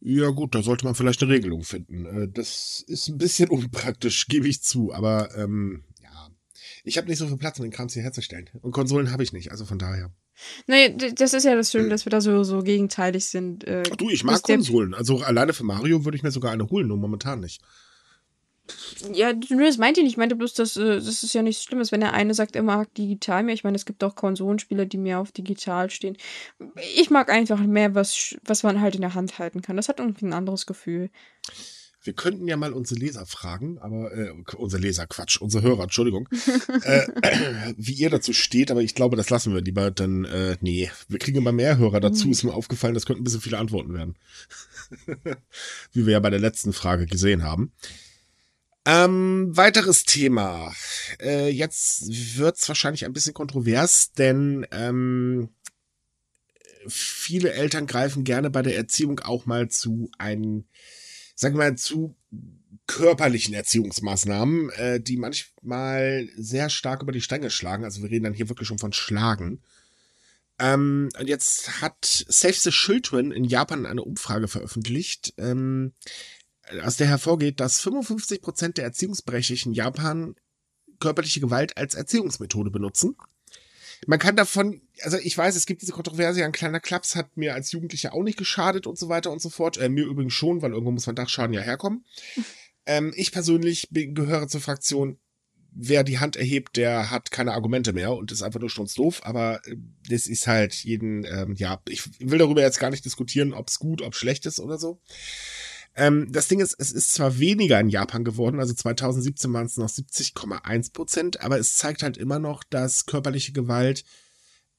[0.00, 2.06] Ja gut, da sollte man vielleicht eine Regelung finden.
[2.06, 4.92] Äh, Das ist ein bisschen unpraktisch, gebe ich zu.
[4.92, 6.30] Aber ähm, ja,
[6.82, 8.50] ich habe nicht so viel Platz, um den Krams hier herzustellen.
[8.60, 10.10] Und Konsolen habe ich nicht, also von daher.
[10.66, 13.64] Nee, das ist ja das Schöne, dass wir da so, so gegenteilig sind.
[13.64, 14.94] Äh, Du, ich mag Konsolen.
[14.94, 17.60] Also alleine für Mario würde ich mir sogar eine holen, nur momentan nicht.
[19.12, 20.12] Ja, das meinte ich nicht.
[20.12, 22.62] Ich meinte bloß, dass äh, das ist ja nichts Schlimmes, wenn der eine sagt, er
[22.62, 23.54] mag digital mehr.
[23.54, 26.16] Ich meine, es gibt auch Konsolenspieler, die mehr auf digital stehen.
[26.96, 29.76] Ich mag einfach mehr, was, was man halt in der Hand halten kann.
[29.76, 31.10] Das hat irgendwie ein anderes Gefühl.
[32.02, 36.28] Wir könnten ja mal unsere Leser fragen, aber äh, unsere Leser, Quatsch, unsere Hörer, Entschuldigung,
[36.82, 37.06] äh,
[37.76, 41.18] wie ihr dazu steht, aber ich glaube, das lassen wir lieber, denn äh, nee, wir
[41.18, 42.32] kriegen immer mehr Hörer dazu, Mhm.
[42.32, 44.16] ist mir aufgefallen, das könnten ein bisschen viele Antworten werden.
[45.92, 47.72] wie wir ja bei der letzten Frage gesehen haben.
[48.86, 50.72] Ähm, weiteres Thema.
[51.20, 52.04] Äh, jetzt
[52.38, 55.50] wird's wahrscheinlich ein bisschen kontrovers, denn ähm,
[56.88, 60.64] viele Eltern greifen gerne bei der Erziehung auch mal zu einem,
[61.40, 62.14] sagen wir mal, zu
[62.86, 67.84] körperlichen Erziehungsmaßnahmen, äh, die manchmal sehr stark über die Stränge schlagen.
[67.84, 69.62] Also wir reden dann hier wirklich schon von Schlagen.
[70.58, 75.92] Ähm, und jetzt hat Save the Children in Japan eine Umfrage veröffentlicht, ähm,
[76.82, 80.34] aus der hervorgeht, dass 55 Prozent der Erziehungsberechtigten in Japan
[81.00, 83.16] körperliche Gewalt als Erziehungsmethode benutzen.
[84.06, 87.54] Man kann davon, also ich weiß, es gibt diese Kontroverse, ein kleiner Klaps hat mir
[87.54, 89.76] als Jugendlicher auch nicht geschadet und so weiter und so fort.
[89.76, 92.04] Äh, mir übrigens schon, weil irgendwo muss man Dachschaden ja herkommen.
[92.86, 95.18] Ähm, ich persönlich bin, gehöre zur Fraktion,
[95.72, 99.20] wer die Hand erhebt, der hat keine Argumente mehr und ist einfach nur doof.
[99.22, 99.76] Aber äh,
[100.08, 103.78] das ist halt jeden, ähm, ja, ich will darüber jetzt gar nicht diskutieren, ob es
[103.78, 105.00] gut, ob schlecht ist oder so.
[105.96, 109.76] Ähm, das Ding ist, es ist zwar weniger in Japan geworden, also 2017 waren es
[109.76, 114.04] noch 70,1 Prozent, aber es zeigt halt immer noch, dass körperliche Gewalt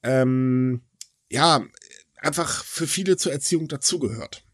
[0.02, 0.82] ähm,
[1.30, 1.64] ja
[2.16, 4.44] einfach für viele zur Erziehung dazugehört.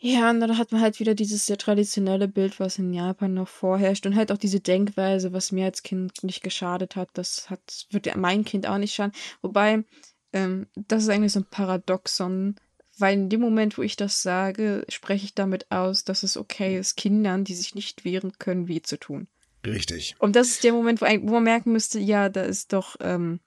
[0.00, 3.48] Ja, und dann hat man halt wieder dieses sehr traditionelle Bild, was in Japan noch
[3.48, 4.06] vorherrscht.
[4.06, 8.06] Und halt auch diese Denkweise, was mir als Kind nicht geschadet hat, das hat, wird
[8.06, 9.12] ja mein Kind auch nicht schaden.
[9.42, 9.84] Wobei,
[10.32, 12.54] ähm, das ist eigentlich so ein Paradoxon,
[12.98, 16.78] weil in dem Moment, wo ich das sage, spreche ich damit aus, dass es okay
[16.78, 19.28] ist, Kindern, die sich nicht wehren können, weh zu tun.
[19.64, 20.16] Richtig.
[20.18, 23.40] Und das ist der Moment, wo, wo man merken müsste, ja, da ist doch ähm,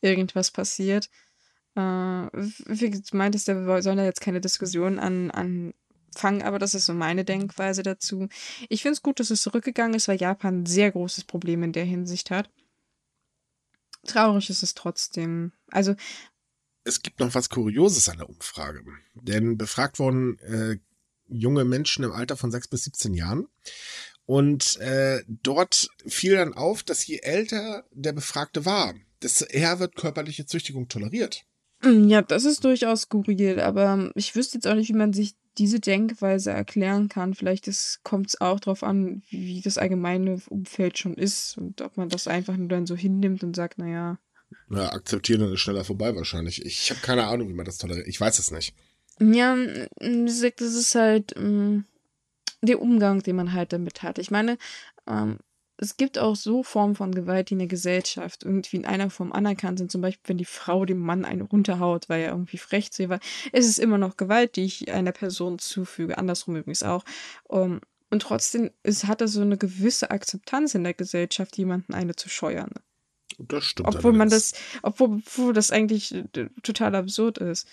[0.00, 1.10] irgendwas passiert.
[1.74, 6.86] Äh, wie du meintest, wir sollen da jetzt keine Diskussion an, anfangen, aber das ist
[6.86, 8.28] so meine Denkweise dazu.
[8.68, 11.72] Ich finde es gut, dass es zurückgegangen ist, weil Japan ein sehr großes Problem in
[11.72, 12.50] der Hinsicht hat.
[14.06, 15.52] Traurig ist es trotzdem.
[15.70, 15.94] Also,
[16.88, 18.82] es gibt noch was Kurioses an der Umfrage.
[19.14, 20.78] Denn befragt wurden äh,
[21.28, 23.46] junge Menschen im Alter von 6 bis 17 Jahren.
[24.26, 29.96] Und äh, dort fiel dann auf, dass je älter der Befragte war, desto eher wird
[29.96, 31.44] körperliche Züchtigung toleriert.
[31.80, 35.34] Hm, ja, das ist durchaus skurril, aber ich wüsste jetzt auch nicht, wie man sich
[35.58, 37.34] diese Denkweise erklären kann.
[37.34, 37.68] Vielleicht
[38.04, 42.28] kommt es auch darauf an, wie das allgemeine Umfeld schon ist und ob man das
[42.28, 44.18] einfach nur dann so hinnimmt und sagt, naja.
[44.68, 46.64] Na, akzeptieren dann ist schneller vorbei wahrscheinlich.
[46.64, 48.06] Ich habe keine Ahnung, wie man das toleriert.
[48.06, 48.74] Ich weiß es nicht.
[49.20, 51.84] Ja, wie gesagt, das ist halt ähm,
[52.62, 54.18] der Umgang, den man halt damit hat.
[54.18, 54.58] Ich meine,
[55.06, 55.38] ähm,
[55.80, 59.32] es gibt auch so Formen von Gewalt, die in der Gesellschaft irgendwie in einer Form
[59.32, 59.92] anerkannt sind.
[59.92, 63.08] Zum Beispiel, wenn die Frau dem Mann eine runterhaut, weil er irgendwie frech zu ihr
[63.08, 63.20] war.
[63.52, 66.18] Es ist immer noch Gewalt, die ich einer Person zufüge.
[66.18, 67.04] Andersrum übrigens auch.
[67.44, 67.80] Um, ähm,
[68.10, 72.28] und trotzdem es hat er so eine gewisse Akzeptanz in der Gesellschaft, jemanden eine zu
[72.28, 72.70] scheuern.
[73.38, 73.88] Das stimmt.
[73.88, 77.68] Obwohl man das, obwohl, das eigentlich äh, total absurd ist.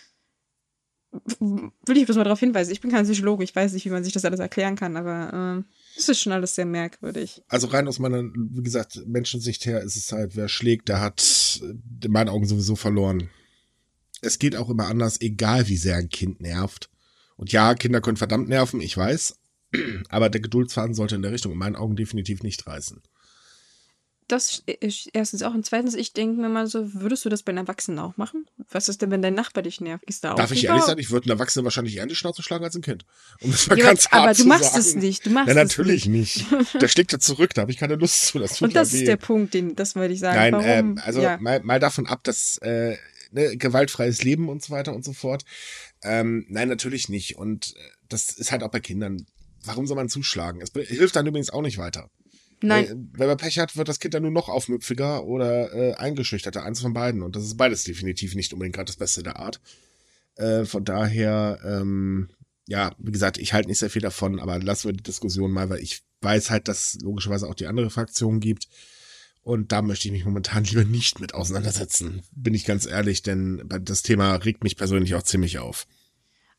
[1.39, 2.72] Will ich bloß mal darauf hinweisen.
[2.72, 5.63] Ich bin kein Psychologe, ich weiß nicht, wie man sich das alles erklären kann, aber
[5.63, 5.63] äh,
[5.95, 7.41] das ist schon alles sehr merkwürdig.
[7.47, 11.61] Also rein aus meiner, wie gesagt, Menschensicht her ist es halt, wer schlägt, der hat
[11.61, 13.30] in meinen Augen sowieso verloren.
[14.22, 16.89] Es geht auch immer anders, egal wie sehr ein Kind nervt.
[17.38, 19.39] Und ja, Kinder können verdammt nerven, ich weiß.
[20.09, 23.01] Aber der Geduldsfaden sollte in der Richtung in meinen Augen definitiv nicht reißen
[24.28, 25.53] das ist erstens auch.
[25.53, 28.47] Und zweitens, ich denke mir mal so, würdest du das bei einem Erwachsenen auch machen?
[28.71, 30.03] Was ist denn, wenn dein Nachbar dich nervt?
[30.05, 32.15] Ist da auch Darf ich ehrlich sein, ich würde einen Erwachsenen wahrscheinlich eher in die
[32.15, 33.05] Schnauze schlagen als ein Kind.
[33.41, 34.80] Um das mal ja, ganz aber du machst sagen.
[34.80, 35.26] es nicht.
[35.26, 36.51] Du machst ja, natürlich nicht.
[36.51, 36.82] nicht.
[36.82, 38.39] Der schlägt ja zurück, da habe ich keine Lust zu.
[38.39, 39.05] Das Und das ist weh.
[39.05, 40.38] der Punkt, den, das wollte ich sagen.
[40.38, 40.65] Nein, Warum?
[40.65, 41.38] Ähm, also ja.
[41.38, 42.97] mal, mal davon ab, dass äh,
[43.32, 45.45] ne, gewaltfreies Leben und so weiter und so fort.
[46.03, 47.38] Ähm, nein, natürlich nicht.
[47.38, 49.26] Und äh, das ist halt auch bei Kindern.
[49.63, 50.61] Warum soll man zuschlagen?
[50.61, 52.09] Es hilft dann übrigens auch nicht weiter.
[52.68, 53.09] Nein.
[53.13, 56.63] Wenn man Pech hat, wird das Kind dann nur noch aufmüpfiger oder äh, eingeschüchterter.
[56.63, 57.22] Eins von beiden.
[57.22, 59.61] Und das ist beides definitiv nicht unbedingt gerade das Beste der Art.
[60.36, 62.30] Äh, von daher, ähm,
[62.68, 65.70] ja, wie gesagt, ich halte nicht sehr viel davon, aber lassen wir die Diskussion mal,
[65.70, 68.68] weil ich weiß halt, dass logischerweise auch die andere Fraktion gibt.
[69.41, 73.63] Und da möchte ich mich momentan lieber nicht mit auseinandersetzen, bin ich ganz ehrlich, denn
[73.82, 75.86] das Thema regt mich persönlich auch ziemlich auf.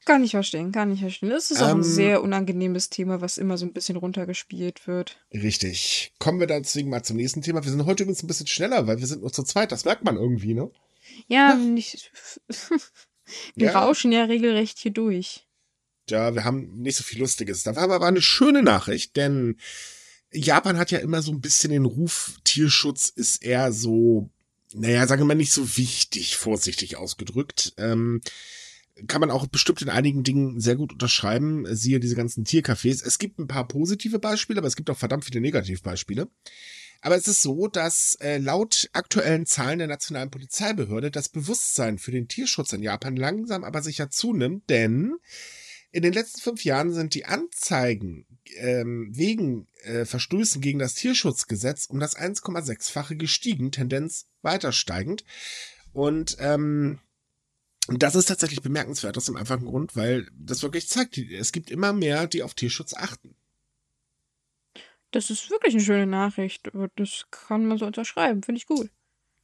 [0.07, 1.31] Kann ich verstehen, kann ich verstehen.
[1.31, 5.19] Das ist auch ähm, ein sehr unangenehmes Thema, was immer so ein bisschen runtergespielt wird.
[5.35, 6.13] Richtig.
[6.21, 7.65] Kommen wir deswegen mal zum nächsten Thema.
[7.65, 9.73] Wir sind heute übrigens ein bisschen schneller, weil wir sind nur zu zweit.
[9.73, 10.71] Das merkt man irgendwie, ne?
[11.27, 12.13] Ja, nicht,
[13.57, 13.81] wir ja.
[13.81, 15.45] rauschen ja regelrecht hier durch.
[16.09, 17.65] Ja, wir haben nicht so viel Lustiges.
[17.65, 19.57] Da war aber eine schöne Nachricht, denn
[20.33, 24.31] Japan hat ja immer so ein bisschen den Ruf, Tierschutz ist eher so,
[24.73, 27.75] naja, sagen wir mal nicht so wichtig, vorsichtig ausgedrückt.
[27.77, 28.21] Ähm,
[29.07, 31.67] kann man auch bestimmt in einigen Dingen sehr gut unterschreiben.
[31.75, 33.05] Siehe diese ganzen Tiercafés.
[33.05, 36.29] Es gibt ein paar positive Beispiele, aber es gibt auch verdammt viele Negativbeispiele.
[37.03, 42.11] Aber es ist so, dass äh, laut aktuellen Zahlen der nationalen Polizeibehörde das Bewusstsein für
[42.11, 45.15] den Tierschutz in Japan langsam aber sicher zunimmt, denn
[45.93, 48.27] in den letzten fünf Jahren sind die Anzeigen
[48.57, 55.25] ähm, wegen äh, Verstößen gegen das Tierschutzgesetz um das 1,6-fache gestiegen, Tendenz weiter steigend.
[55.93, 56.99] Und ähm,
[57.89, 61.71] und das ist tatsächlich bemerkenswert aus dem einfachen Grund, weil das wirklich zeigt, es gibt
[61.71, 63.37] immer mehr, die auf Tierschutz achten.
[65.13, 66.71] Das ist wirklich eine schöne Nachricht.
[66.97, 68.43] Das kann man so unterschreiben.
[68.43, 68.91] Finde ich gut.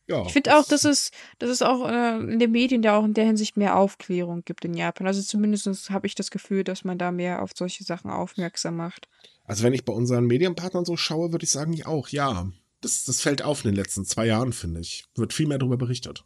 [0.09, 3.05] Ja, ich finde auch, dass es, dass es auch äh, in den Medien da auch
[3.05, 5.07] in der Hinsicht mehr Aufklärung gibt in Japan.
[5.07, 9.09] Also zumindest habe ich das Gefühl, dass man da mehr auf solche Sachen aufmerksam macht.
[9.45, 12.51] Also wenn ich bei unseren Medienpartnern so schaue, würde ich sagen, ich auch, ja.
[12.81, 15.05] Das, das fällt auf in den letzten zwei Jahren, finde ich.
[15.15, 16.25] Wird viel mehr darüber berichtet.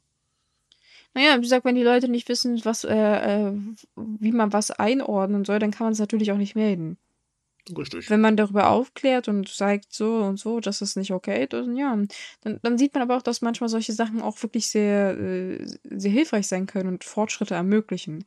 [1.17, 3.53] Naja, wie gesagt, wenn die Leute nicht wissen, was, äh, äh,
[3.97, 6.99] wie man was einordnen soll, dann kann man es natürlich auch nicht melden.
[7.75, 8.11] Richtig.
[8.11, 11.97] Wenn man darüber aufklärt und sagt so und so, dass es nicht okay, dann ja,
[12.43, 16.11] dann, dann sieht man aber auch, dass manchmal solche Sachen auch wirklich sehr, äh, sehr
[16.11, 18.27] hilfreich sein können und Fortschritte ermöglichen.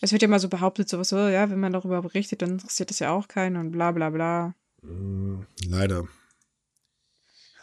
[0.00, 2.90] Es wird ja mal so behauptet, sowas, so, ja, wenn man darüber berichtet, dann interessiert
[2.90, 4.54] das ja auch keinen und bla bla bla.
[4.82, 6.08] Mm, leider.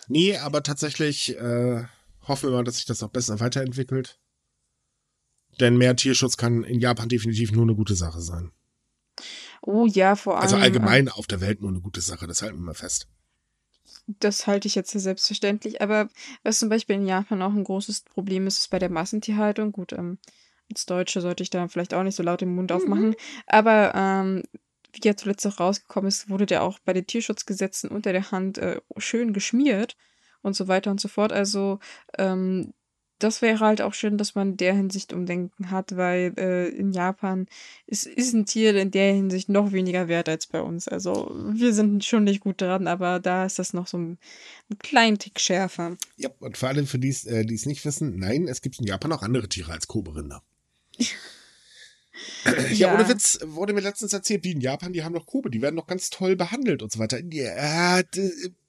[0.07, 1.83] Nee, aber tatsächlich, äh,
[2.27, 4.19] hoffen wir mal, dass sich das auch besser weiterentwickelt.
[5.59, 8.51] Denn mehr Tierschutz kann in Japan definitiv nur eine gute Sache sein.
[9.61, 10.43] Oh ja, vor allem.
[10.43, 13.07] Also allgemein auf der Welt nur eine gute Sache, das halten wir mal fest.
[14.07, 15.81] Das halte ich jetzt für selbstverständlich.
[15.81, 16.09] Aber
[16.43, 19.71] was zum Beispiel in Japan auch ein großes Problem ist, ist bei der Massentierhaltung.
[19.71, 20.19] Gut, ähm,
[20.69, 23.09] als Deutsche sollte ich da vielleicht auch nicht so laut den Mund aufmachen.
[23.09, 23.15] Mhm.
[23.47, 24.43] Aber ähm,
[24.93, 28.57] wie ja zuletzt auch rausgekommen ist, wurde der auch bei den Tierschutzgesetzen unter der Hand
[28.57, 29.95] äh, schön geschmiert
[30.45, 31.33] und so weiter und so fort.
[31.33, 31.79] Also
[32.17, 32.73] ähm,
[33.19, 36.91] das wäre halt auch schön, dass man in der Hinsicht Umdenken hat, weil äh, in
[36.91, 37.47] Japan
[37.87, 40.87] ist, ist ein Tier in der Hinsicht noch weniger wert als bei uns.
[40.87, 44.17] Also wir sind schon nicht gut dran, aber da ist das noch so ein,
[44.69, 45.95] ein kleinen Tick schärfer.
[46.17, 48.85] Ja, und vor allem für die, äh, die es nicht wissen, nein, es gibt in
[48.85, 50.43] Japan auch andere Tiere als Koberinder.
[52.45, 55.49] Ja, ja, ohne Witz, wurde mir letztens erzählt, die in Japan, die haben noch Kobe,
[55.49, 57.19] die werden noch ganz toll behandelt und so weiter.
[57.31, 58.01] Ja,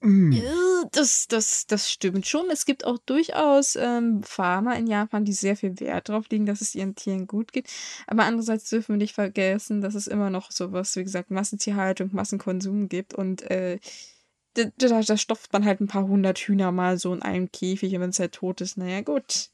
[0.01, 0.35] mm.
[0.91, 2.49] das, das, das stimmt schon.
[2.51, 6.61] Es gibt auch durchaus ähm, Farmer in Japan, die sehr viel Wert darauf legen, dass
[6.61, 7.67] es ihren Tieren gut geht.
[8.07, 12.89] Aber andererseits dürfen wir nicht vergessen, dass es immer noch sowas, wie gesagt, Massentierhaltung, Massenkonsum
[12.89, 13.79] gibt und äh,
[14.79, 18.01] da, da stopft man halt ein paar hundert Hühner mal so in einem Käfig und
[18.01, 19.49] wenn es halt tot ist, naja gut,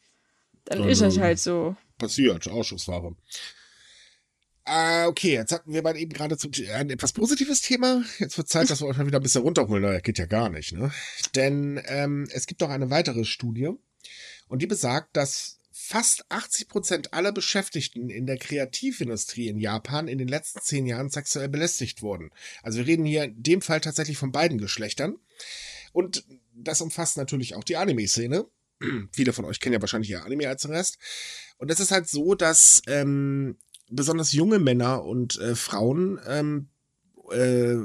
[0.66, 1.76] dann also, ist es halt so.
[1.98, 3.16] Passiert, Ausschussware.
[4.66, 6.38] Äh, okay, jetzt hatten wir mal eben gerade
[6.74, 8.04] ein etwas positives Thema.
[8.20, 9.84] Jetzt wird Zeit, dass wir euch mal wieder ein bisschen runterholen.
[9.84, 10.92] Naja, geht ja gar nicht, ne?
[11.36, 13.72] Denn ähm, es gibt noch eine weitere Studie
[14.48, 20.18] und die besagt, dass fast 80 Prozent aller Beschäftigten in der Kreativindustrie in Japan in
[20.18, 22.30] den letzten zehn Jahren sexuell belästigt wurden.
[22.62, 25.18] Also wir reden hier in dem Fall tatsächlich von beiden Geschlechtern.
[25.92, 28.46] Und das umfasst natürlich auch die Anime-Szene.
[29.12, 31.00] Viele von euch kennen ja wahrscheinlich eher Anime als den Rest.
[31.58, 33.58] Und es ist halt so, dass ähm,
[33.96, 36.70] besonders junge Männer und äh, Frauen, ähm,
[37.32, 37.76] äh,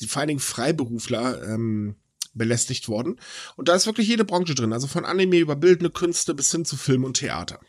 [0.00, 1.96] die, vor allen Dingen Freiberufler, ähm,
[2.34, 3.18] belästigt worden.
[3.56, 6.64] Und da ist wirklich jede Branche drin, also von Anime über bildende Künste bis hin
[6.64, 7.60] zu Film und Theater.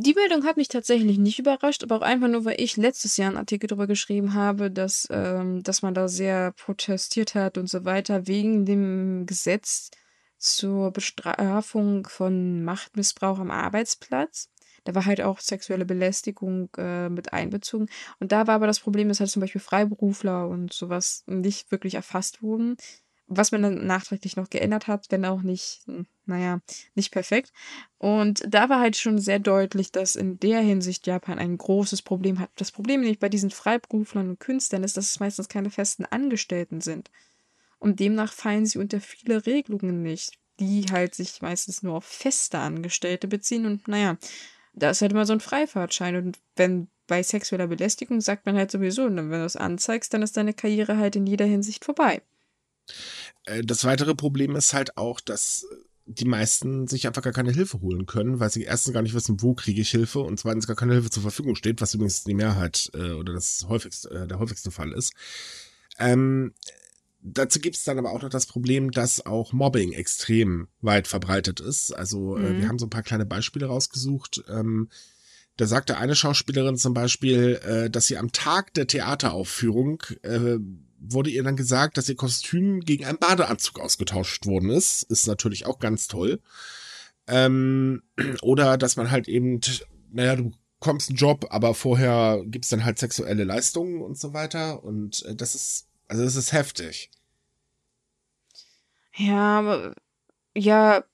[0.00, 3.30] Die Meldung hat mich tatsächlich nicht überrascht, aber auch einfach nur, weil ich letztes Jahr
[3.30, 7.84] einen Artikel darüber geschrieben habe, dass, ähm, dass man da sehr protestiert hat und so
[7.84, 9.90] weiter, wegen dem Gesetz
[10.36, 14.50] zur Bestrafung von Machtmissbrauch am Arbeitsplatz.
[14.88, 17.90] Da war halt auch sexuelle Belästigung äh, mit einbezogen.
[18.20, 21.96] Und da war aber das Problem, dass halt zum Beispiel Freiberufler und sowas nicht wirklich
[21.96, 22.78] erfasst wurden.
[23.26, 26.62] Was man dann nachträglich noch geändert hat, wenn auch nicht, hm, naja,
[26.94, 27.52] nicht perfekt.
[27.98, 32.38] Und da war halt schon sehr deutlich, dass in der Hinsicht Japan ein großes Problem
[32.38, 32.48] hat.
[32.56, 36.80] Das Problem nämlich bei diesen Freiberuflern und Künstlern ist, dass es meistens keine festen Angestellten
[36.80, 37.10] sind.
[37.78, 42.58] Und demnach fallen sie unter viele Regelungen nicht, die halt sich meistens nur auf feste
[42.58, 43.66] Angestellte beziehen.
[43.66, 44.16] Und naja,
[44.78, 46.16] da ist halt immer so ein Freifahrtschein.
[46.16, 50.36] Und wenn bei sexueller Belästigung sagt man halt sowieso, wenn du das anzeigst, dann ist
[50.36, 52.22] deine Karriere halt in jeder Hinsicht vorbei.
[53.44, 55.66] Äh, das weitere Problem ist halt auch, dass
[56.06, 59.42] die meisten sich einfach gar keine Hilfe holen können, weil sie erstens gar nicht wissen,
[59.42, 62.34] wo kriege ich Hilfe und zweitens gar keine Hilfe zur Verfügung steht, was übrigens die
[62.34, 65.12] Mehrheit äh, oder das häufigste, äh, der häufigste Fall ist.
[65.98, 66.54] Ähm,
[67.20, 71.60] dazu gibt es dann aber auch noch das Problem, dass auch Mobbing extrem weit verbreitet
[71.60, 71.92] ist.
[71.92, 72.44] Also mhm.
[72.44, 72.68] äh, wir mhm.
[72.68, 74.42] haben so ein paar kleine Beispiele rausgesucht.
[74.48, 74.88] Ähm,
[75.56, 80.58] da sagte eine Schauspielerin zum Beispiel, äh, dass sie am Tag der Theateraufführung äh,
[81.00, 85.02] wurde ihr dann gesagt, dass ihr Kostüm gegen einen Badeanzug ausgetauscht worden ist.
[85.04, 86.40] Ist natürlich auch ganz toll.
[87.26, 88.02] Ähm,
[88.42, 89.60] oder dass man halt eben,
[90.10, 94.84] naja, du kommst einen Job, aber vorher gibt's dann halt sexuelle Leistungen und so weiter.
[94.84, 97.10] Und äh, das ist also es ist heftig.
[99.16, 99.94] Ja, aber
[100.56, 101.04] ja,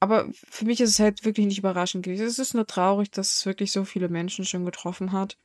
[0.00, 2.26] aber für mich ist es halt wirklich nicht überraschend gewesen.
[2.26, 5.38] Es ist nur traurig, dass es wirklich so viele Menschen schon getroffen hat.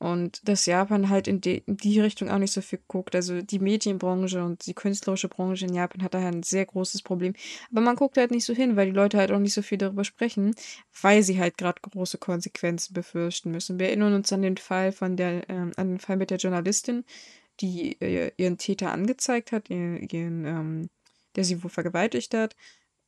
[0.00, 3.16] Und dass Japan halt in die, in die Richtung auch nicht so viel guckt.
[3.16, 7.34] Also die Medienbranche und die künstlerische Branche in Japan hat daher ein sehr großes Problem.
[7.72, 9.76] Aber man guckt halt nicht so hin, weil die Leute halt auch nicht so viel
[9.78, 10.54] darüber sprechen,
[11.02, 13.80] weil sie halt gerade große Konsequenzen befürchten müssen.
[13.80, 17.04] Wir erinnern uns an den Fall von der, äh, an den Fall mit der Journalistin,
[17.60, 20.90] die äh, ihren Täter angezeigt hat, ihren, ihren ähm,
[21.36, 22.56] der sie wohl vergewaltigt hat.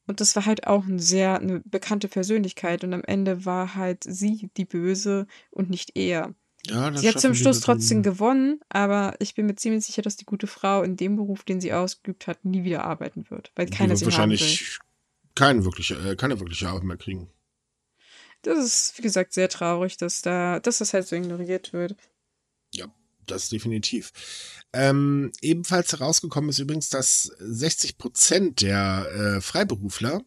[0.07, 2.84] Und das war halt auch ein sehr eine bekannte Persönlichkeit.
[2.84, 6.34] Und am Ende war halt sie die Böse und nicht er.
[6.66, 10.26] Ja, sie hat zum Schluss trotzdem gewonnen, aber ich bin mir ziemlich sicher, dass die
[10.26, 13.96] gute Frau in dem Beruf, den sie ausgeübt hat, nie wieder arbeiten wird, weil keiner
[13.96, 14.78] sie wahrscheinlich
[15.34, 17.30] keine wirkliche, äh, keine wirkliche Arbeit mehr kriegen.
[18.42, 21.96] Das ist, wie gesagt, sehr traurig, dass da, dass das halt so ignoriert wird.
[23.30, 24.12] Das definitiv.
[24.72, 30.22] Ähm, ebenfalls herausgekommen ist übrigens, dass 60 Prozent der äh, Freiberufler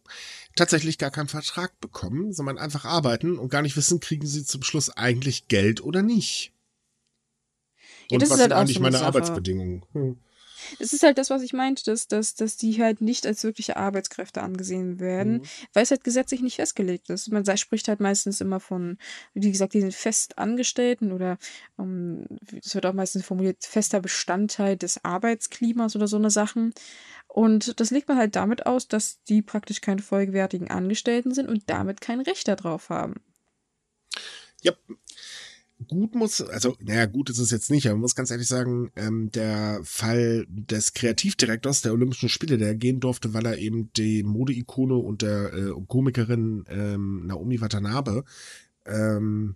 [0.55, 4.63] tatsächlich gar keinen Vertrag bekommen, sondern einfach arbeiten und gar nicht wissen, kriegen sie zum
[4.63, 6.53] Schluss eigentlich Geld oder nicht.
[8.09, 9.07] Ja, und was halt sind eigentlich meine Sache.
[9.07, 9.85] Arbeitsbedingungen?
[9.93, 10.17] Hm.
[10.79, 13.77] Es ist halt das, was ich meinte, dass, dass, dass die halt nicht als wirkliche
[13.77, 15.43] Arbeitskräfte angesehen werden, mhm.
[15.73, 17.31] weil es halt gesetzlich nicht festgelegt ist.
[17.31, 18.97] Man spricht halt meistens immer von,
[19.33, 21.37] wie gesagt, diesen Festangestellten oder
[21.79, 22.25] ähm,
[22.63, 26.73] es wird auch meistens formuliert, fester Bestandteil des Arbeitsklimas oder so eine Sachen.
[27.27, 31.69] Und das legt man halt damit aus, dass die praktisch keine vollwertigen Angestellten sind und
[31.69, 33.15] damit kein Recht darauf haben.
[34.61, 34.73] Ja,
[35.87, 38.91] gut muss, also, naja, gut ist es jetzt nicht, aber man muss ganz ehrlich sagen,
[38.95, 44.23] ähm, der Fall des Kreativdirektors der Olympischen Spiele, der gehen durfte, weil er eben die
[44.23, 48.23] Modeikone und der äh, Komikerin ähm, Naomi Watanabe
[48.85, 49.55] ähm,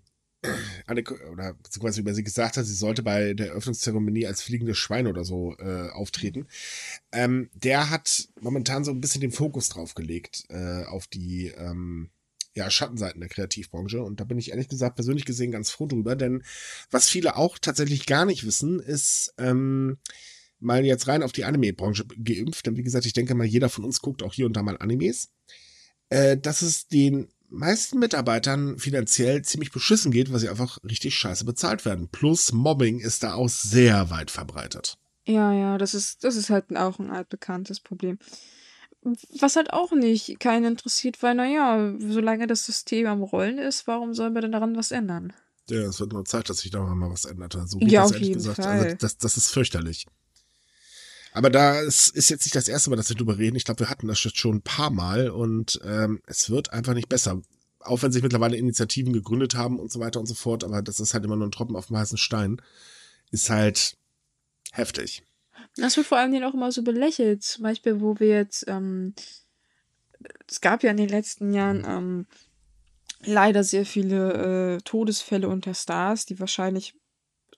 [0.85, 5.07] eine, oder beziehungsweise über sie gesagt hat, sie sollte bei der Eröffnungszeremonie als fliegendes Schwein
[5.07, 6.47] oder so äh, auftreten.
[7.11, 12.09] Ähm, der hat momentan so ein bisschen den Fokus drauf gelegt äh, auf die ähm,
[12.57, 14.01] ja, Schattenseiten der Kreativbranche.
[14.01, 16.43] Und da bin ich ehrlich gesagt persönlich gesehen ganz froh drüber, denn
[16.91, 19.97] was viele auch tatsächlich gar nicht wissen, ist, ähm,
[20.59, 23.85] mal jetzt rein auf die Anime-Branche geimpft, denn wie gesagt, ich denke mal, jeder von
[23.85, 25.29] uns guckt auch hier und da mal Animes,
[26.09, 31.45] äh, dass es den meisten Mitarbeitern finanziell ziemlich beschissen geht, weil sie einfach richtig scheiße
[31.45, 32.09] bezahlt werden.
[32.09, 34.97] Plus Mobbing ist da auch sehr weit verbreitet.
[35.25, 38.17] Ja, ja, das ist, das ist halt auch ein altbekanntes Problem.
[39.39, 44.13] Was halt auch nicht keinen interessiert, weil, naja, solange das System am Rollen ist, warum
[44.13, 45.33] sollen wir denn daran was ändern?
[45.69, 47.57] Ja, es wird nur Zeit, dass sich da mal was ändert.
[47.65, 48.59] So geht ja, das ehrlich gesagt.
[48.59, 48.83] Also Fall.
[48.83, 50.05] Also das, das ist fürchterlich.
[51.33, 53.57] Aber da ist, ist jetzt nicht das erste Mal, dass wir drüber reden.
[53.57, 56.93] Ich glaube, wir hatten das jetzt schon ein paar Mal und ähm, es wird einfach
[56.93, 57.41] nicht besser.
[57.79, 60.99] Auch wenn sich mittlerweile Initiativen gegründet haben und so weiter und so fort, aber das
[60.99, 62.61] ist halt immer nur ein Tropfen auf dem heißen Stein.
[63.29, 63.97] Ist halt
[64.71, 65.23] heftig.
[65.77, 67.43] Das wird vor allem auch immer so belächelt.
[67.43, 69.13] Zum Beispiel, wo wir jetzt, ähm,
[70.47, 72.25] es gab ja in den letzten Jahren ähm,
[73.23, 76.95] leider sehr viele äh, Todesfälle unter Stars, die wahrscheinlich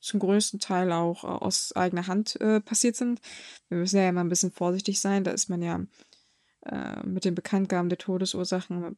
[0.01, 3.19] zum größten Teil auch äh, aus eigener Hand äh, passiert sind.
[3.67, 5.23] Wir müssen ja immer ein bisschen vorsichtig sein.
[5.23, 5.85] Da ist man ja
[6.65, 8.97] äh, mit den Bekanntgaben der Todesursachen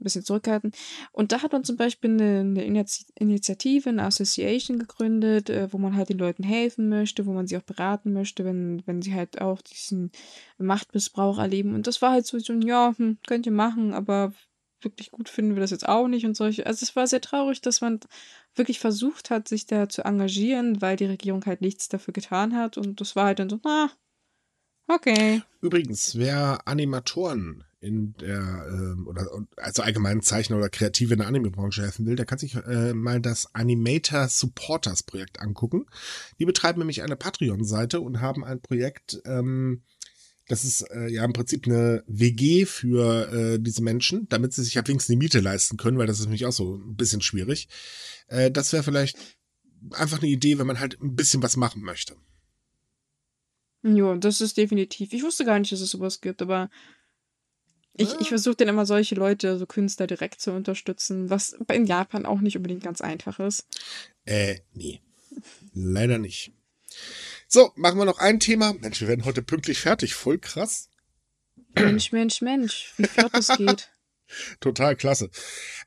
[0.00, 0.76] ein bisschen zurückhaltend.
[1.12, 2.84] Und da hat man zum Beispiel eine, eine
[3.14, 7.56] Initiative, eine Association gegründet, äh, wo man halt den Leuten helfen möchte, wo man sie
[7.56, 10.10] auch beraten möchte, wenn, wenn sie halt auch diesen
[10.58, 11.74] Machtmissbrauch erleben.
[11.74, 14.32] Und das war halt so, so ja, hm, könnt ihr machen, aber
[14.82, 16.66] wirklich gut finden wir das jetzt auch nicht und solche.
[16.66, 18.00] Also es war sehr traurig, dass man
[18.54, 22.78] wirklich versucht hat, sich da zu engagieren, weil die Regierung halt nichts dafür getan hat.
[22.78, 23.90] Und das war halt dann so, na,
[24.88, 25.42] okay.
[25.60, 29.26] Übrigens, wer Animatoren in der, ähm, oder
[29.56, 33.20] also allgemein Zeichner oder Kreative in der Anime-Branche helfen will, der kann sich äh, mal
[33.20, 35.86] das Animator Supporters Projekt angucken.
[36.38, 39.82] Die betreiben nämlich eine Patreon-Seite und haben ein Projekt, ähm,
[40.46, 44.76] das ist äh, ja im Prinzip eine WG für äh, diese Menschen, damit sie sich
[44.76, 47.68] halt wenigstens die Miete leisten können, weil das ist nämlich auch so ein bisschen schwierig.
[48.26, 49.16] Äh, das wäre vielleicht
[49.92, 52.14] einfach eine Idee, wenn man halt ein bisschen was machen möchte.
[53.82, 55.14] Ja, das ist definitiv.
[55.14, 56.68] Ich wusste gar nicht, dass es sowas gibt, aber
[57.94, 62.26] ich, ich versuche dann immer solche Leute, so Künstler direkt zu unterstützen, was in Japan
[62.26, 63.66] auch nicht unbedingt ganz einfach ist.
[64.24, 65.00] Äh, nee.
[65.74, 66.52] Leider nicht.
[67.46, 68.74] So, machen wir noch ein Thema.
[68.74, 70.14] Mensch, wir werden heute pünktlich fertig.
[70.14, 70.88] Voll krass.
[71.74, 73.90] Mensch, Mensch, Mensch, wie flott es geht.
[74.60, 75.30] Total klasse.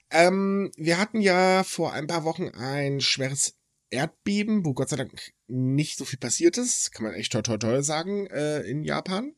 [0.10, 3.56] Ähm, wir hatten ja vor ein paar Wochen ein schweres
[3.90, 7.60] Erdbeben, wo Gott sei Dank nicht so viel passiert ist, kann man echt toll, toll,
[7.60, 9.36] toll sagen, äh, in Japan.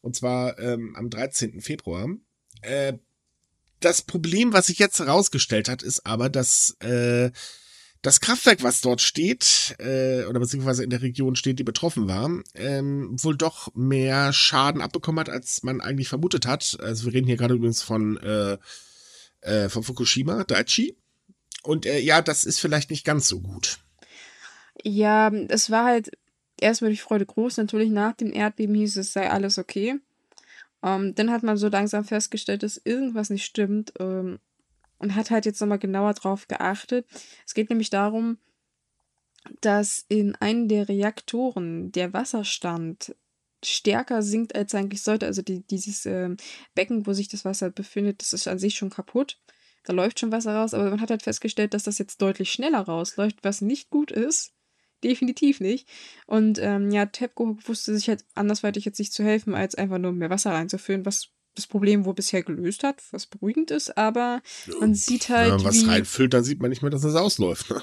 [0.00, 1.60] Und zwar ähm, am 13.
[1.60, 2.08] Februar.
[2.62, 2.94] Äh,
[3.80, 7.30] das Problem, was sich jetzt herausgestellt hat, ist aber, dass äh,
[8.02, 12.30] das Kraftwerk, was dort steht, äh, oder beziehungsweise in der Region steht, die betroffen war,
[12.54, 16.78] ähm, wohl doch mehr Schaden abbekommen hat, als man eigentlich vermutet hat.
[16.80, 18.58] Also wir reden hier gerade übrigens von, äh,
[19.40, 20.96] äh, von Fukushima, Daiichi.
[21.62, 23.78] Und äh, ja, das ist vielleicht nicht ganz so gut.
[24.84, 26.12] Ja, es war halt
[26.60, 27.56] erstmal die Freude groß.
[27.58, 30.00] Natürlich nach dem Erdbeben hieß es, sei alles okay.
[30.82, 33.92] Ähm, dann hat man so langsam festgestellt, dass irgendwas nicht stimmt.
[33.98, 34.38] Ähm,
[34.98, 37.06] und hat halt jetzt nochmal genauer drauf geachtet.
[37.46, 38.38] Es geht nämlich darum,
[39.60, 43.14] dass in einem der Reaktoren der Wasserstand
[43.64, 45.26] stärker sinkt, als eigentlich sollte.
[45.26, 46.36] Also die, dieses äh,
[46.74, 49.38] Becken, wo sich das Wasser befindet, das ist an sich schon kaputt.
[49.84, 52.80] Da läuft schon Wasser raus, aber man hat halt festgestellt, dass das jetzt deutlich schneller
[52.80, 54.52] rausläuft, was nicht gut ist.
[55.04, 55.88] Definitiv nicht.
[56.26, 60.12] Und ähm, ja, TEPCO wusste sich halt andersweitig jetzt nicht zu helfen, als einfach nur
[60.12, 64.40] mehr Wasser reinzuführen, was das Problem wohl bisher gelöst hat, was beruhigend ist, aber
[64.80, 65.50] man sieht halt.
[65.50, 67.70] Wenn man was reinfüllt, dann sieht man nicht mehr, dass es ausläuft.
[67.70, 67.82] Ne?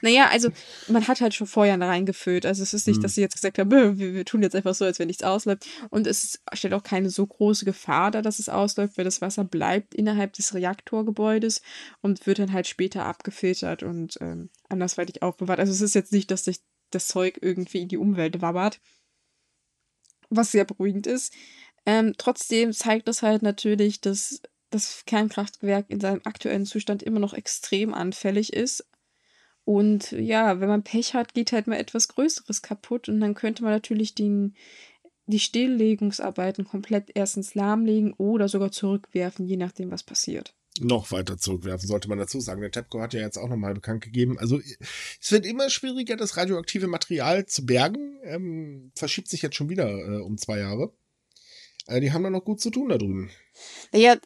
[0.00, 0.50] Naja, also
[0.88, 2.46] man hat halt schon vorher reingefüllt.
[2.46, 3.02] Also es ist nicht, hm.
[3.02, 5.66] dass sie jetzt gesagt haben, wir, wir, tun jetzt einfach so, als wenn nichts ausläuft.
[5.90, 9.44] Und es stellt auch keine so große Gefahr dar, dass es ausläuft, weil das Wasser
[9.44, 11.62] bleibt innerhalb des Reaktorgebäudes
[12.00, 15.60] und wird dann halt später abgefiltert und ähm, andersweitig aufbewahrt.
[15.60, 16.60] Also es ist jetzt nicht, dass sich
[16.90, 18.80] das Zeug irgendwie in die Umwelt wabbert.
[20.28, 21.32] Was sehr beruhigend ist.
[21.86, 27.32] Ähm, trotzdem zeigt das halt natürlich, dass das Kernkraftwerk in seinem aktuellen Zustand immer noch
[27.32, 28.84] extrem anfällig ist.
[29.64, 33.62] Und ja, wenn man Pech hat, geht halt mal etwas Größeres kaputt und dann könnte
[33.62, 34.54] man natürlich den,
[35.26, 40.54] die Stilllegungsarbeiten komplett erstens lahmlegen oder sogar zurückwerfen, je nachdem, was passiert.
[40.80, 42.60] noch weiter zurückwerfen, sollte man dazu sagen.
[42.60, 44.38] Der TEPCO hat ja jetzt auch nochmal bekannt gegeben.
[44.38, 44.60] Also
[45.20, 48.18] es wird immer schwieriger, das radioaktive Material zu bergen.
[48.24, 50.92] Ähm, verschiebt sich jetzt schon wieder äh, um zwei Jahre.
[51.86, 53.30] Äh, die haben da noch gut zu tun da drüben.
[53.92, 54.16] Naja,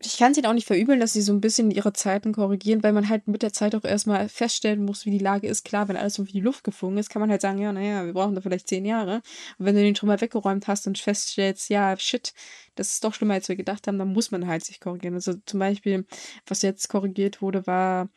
[0.00, 2.84] ich kann es ihnen auch nicht verübeln, dass sie so ein bisschen ihre Zeiten korrigieren,
[2.84, 5.64] weil man halt mit der Zeit auch erstmal feststellen muss, wie die Lage ist.
[5.64, 8.06] Klar, wenn alles so wie die Luft geflogen ist, kann man halt sagen, ja, naja,
[8.06, 9.22] wir brauchen da vielleicht zehn Jahre.
[9.58, 12.32] Und wenn du den Trümmer weggeräumt hast und feststellst, ja, shit,
[12.76, 15.14] das ist doch schlimmer, als wir gedacht haben, dann muss man halt sich korrigieren.
[15.14, 16.06] Also zum Beispiel,
[16.46, 18.08] was jetzt korrigiert wurde, war,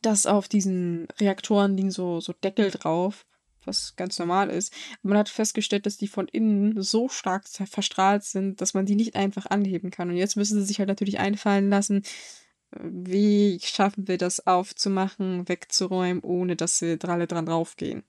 [0.00, 3.26] dass auf diesen Reaktoren liegen so, so Deckel drauf
[3.64, 4.72] was ganz normal ist.
[5.02, 9.16] Man hat festgestellt, dass die von innen so stark verstrahlt sind, dass man die nicht
[9.16, 10.10] einfach anheben kann.
[10.10, 12.02] Und jetzt müssen sie sich halt natürlich einfallen lassen,
[12.72, 18.04] wie schaffen wir das aufzumachen, wegzuräumen, ohne dass wir alle dran draufgehen.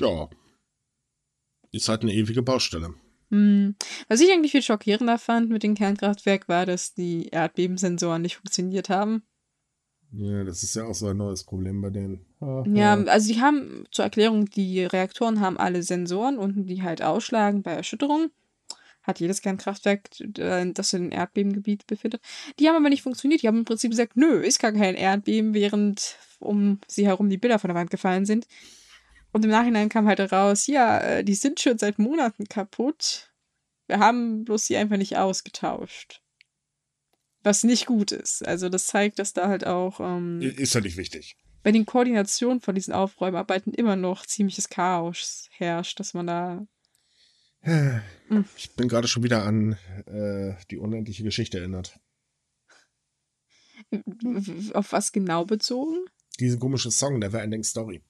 [0.00, 0.28] Ja.
[1.70, 2.94] Ist halt eine ewige Baustelle.
[3.30, 3.76] Hm.
[4.08, 8.90] Was ich eigentlich viel schockierender fand mit dem Kernkraftwerk war, dass die Erdbebensensoren nicht funktioniert
[8.90, 9.22] haben.
[10.12, 12.24] Ja, das ist ja auch so ein neues Problem bei denen.
[12.40, 16.82] Ah, ja, ja, also die haben zur Erklärung, die Reaktoren haben alle Sensoren unten, die
[16.82, 18.30] halt ausschlagen bei Erschütterung.
[19.02, 20.08] Hat jedes Kernkraftwerk,
[20.38, 22.20] äh, das sich in Erdbebengebiet befindet.
[22.58, 23.42] Die haben aber nicht funktioniert.
[23.42, 27.38] Die haben im Prinzip gesagt, nö, ist gar kein Erdbeben, während um sie herum die
[27.38, 28.46] Bilder von der Wand gefallen sind.
[29.32, 33.32] Und im Nachhinein kam halt raus, ja, äh, die sind schon seit Monaten kaputt.
[33.86, 36.21] Wir haben bloß sie einfach nicht ausgetauscht.
[37.42, 38.46] Was nicht gut ist.
[38.46, 40.00] Also das zeigt, dass da halt auch.
[40.00, 41.36] Ähm, ist ja nicht wichtig.
[41.62, 46.66] Bei den Koordinationen von diesen Aufräumarbeiten immer noch ziemliches Chaos herrscht, dass man da.
[48.56, 49.76] Ich bin gerade schon wieder an
[50.06, 52.00] äh, die unendliche Geschichte erinnert.
[54.72, 56.06] Auf was genau bezogen?
[56.40, 58.02] Diesen komischen Song, Neverending Story.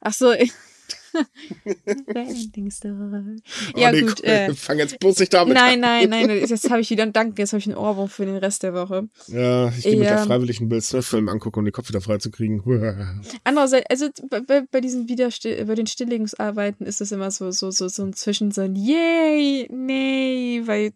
[0.00, 0.34] Ach so,
[2.70, 3.36] Story.
[3.74, 4.22] Oh, ja, nee, gut.
[4.22, 5.80] Äh, fang jetzt bloß nicht damit nein, an.
[5.80, 6.38] Nein, nein, nein.
[6.46, 7.38] Jetzt habe ich wieder einen Dank.
[7.38, 9.08] Jetzt habe ich einen Ohrwurm für den Rest der Woche.
[9.28, 9.98] Ja, ich gehe ja.
[9.98, 12.62] mit der freiwilligen Bill Smith-Film angucken, um den Kopf wieder freizukriegen.
[13.44, 17.88] Andererseits, also bei, bei diesen Widerstill bei den Stilllegungsarbeiten ist es immer so, so, so,
[17.88, 18.76] so ein Zwischensinn.
[18.76, 20.92] Yay, nee, weil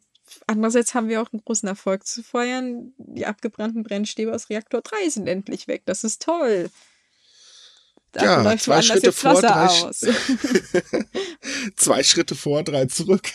[0.46, 2.92] Andererseits haben wir auch einen großen Erfolg zu feiern.
[2.98, 5.82] Die abgebrannten Brennstäbe aus Reaktor 3 sind endlich weg.
[5.84, 6.70] Das ist toll.
[8.14, 9.68] Da ja, läuft zwei Schritte vor, drei,
[11.76, 13.28] zwei Schritte vor, drei zurück.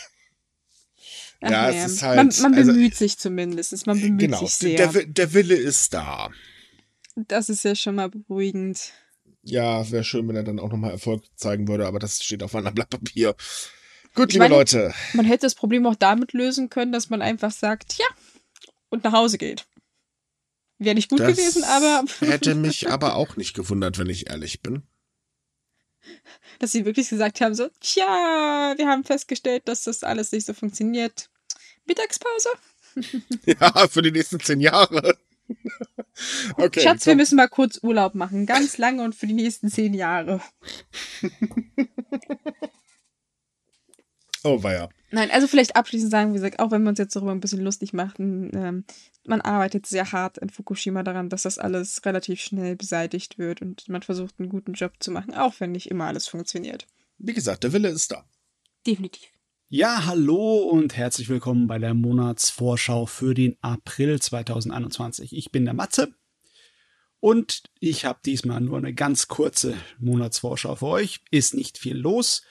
[1.42, 2.16] Ach ja, ja, es ist halt.
[2.16, 3.86] Man, man also bemüht also, sich zumindest.
[3.86, 4.88] Man bemüht genau, sich sehr.
[4.88, 6.30] Der, der Wille ist da.
[7.14, 8.92] Das ist ja schon mal beruhigend.
[9.42, 12.54] Ja, wäre schön, wenn er dann auch nochmal Erfolg zeigen würde, aber das steht auf
[12.54, 13.34] einem Blatt Papier.
[14.14, 14.94] Gut, ich liebe meine, Leute.
[15.12, 18.06] Man hätte das Problem auch damit lösen können, dass man einfach sagt, ja,
[18.88, 19.66] und nach Hause geht.
[20.80, 22.04] Wäre nicht gut das gewesen, aber.
[22.20, 24.82] hätte mich aber auch nicht gewundert, wenn ich ehrlich bin.
[26.58, 30.54] Dass sie wirklich gesagt haben: so, tja, wir haben festgestellt, dass das alles nicht so
[30.54, 31.28] funktioniert.
[31.84, 32.48] Mittagspause?
[33.44, 35.18] ja, für die nächsten zehn Jahre.
[36.56, 37.10] okay, Schatz, so.
[37.10, 38.46] wir müssen mal kurz Urlaub machen.
[38.46, 40.40] Ganz lange und für die nächsten zehn Jahre.
[44.44, 44.88] oh, weia.
[45.12, 47.62] Nein, also vielleicht abschließend sagen, wie gesagt, auch wenn wir uns jetzt darüber ein bisschen
[47.62, 48.84] lustig machen, ähm,
[49.24, 53.88] man arbeitet sehr hart in Fukushima daran, dass das alles relativ schnell beseitigt wird und
[53.88, 56.86] man versucht einen guten Job zu machen, auch wenn nicht immer alles funktioniert.
[57.18, 58.24] Wie gesagt, der Wille ist da.
[58.86, 59.28] Definitiv.
[59.68, 65.36] Ja, hallo und herzlich willkommen bei der Monatsvorschau für den April 2021.
[65.36, 66.14] Ich bin der Matze
[67.20, 71.20] und ich habe diesmal nur eine ganz kurze Monatsvorschau für euch.
[71.30, 72.42] Ist nicht viel los.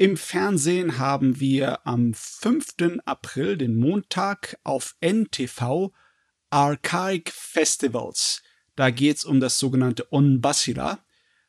[0.00, 3.00] Im Fernsehen haben wir am 5.
[3.04, 5.92] April, den Montag, auf NTV
[6.50, 8.44] Archaic Festivals.
[8.76, 11.04] Da geht es um das sogenannte Onbasira,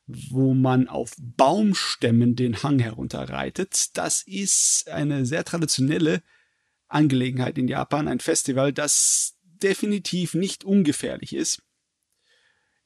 [0.08, 3.96] wo man auf Baumstämmen den Hang herunterreitet.
[3.96, 6.24] Das ist eine sehr traditionelle
[6.88, 11.62] Angelegenheit in Japan, ein Festival, das definitiv nicht ungefährlich ist.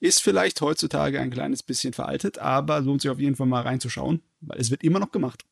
[0.02, 4.22] Ist vielleicht heutzutage ein kleines bisschen veraltet, aber lohnt sich auf jeden Fall mal reinzuschauen,
[4.42, 5.46] weil es wird immer noch gemacht.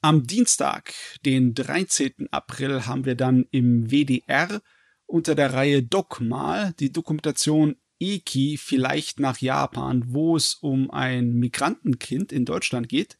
[0.00, 0.94] Am Dienstag,
[1.24, 2.28] den 13.
[2.30, 4.62] April, haben wir dann im WDR
[5.06, 12.30] unter der Reihe Dogmal die Dokumentation Eki vielleicht nach Japan, wo es um ein Migrantenkind
[12.30, 13.18] in Deutschland geht,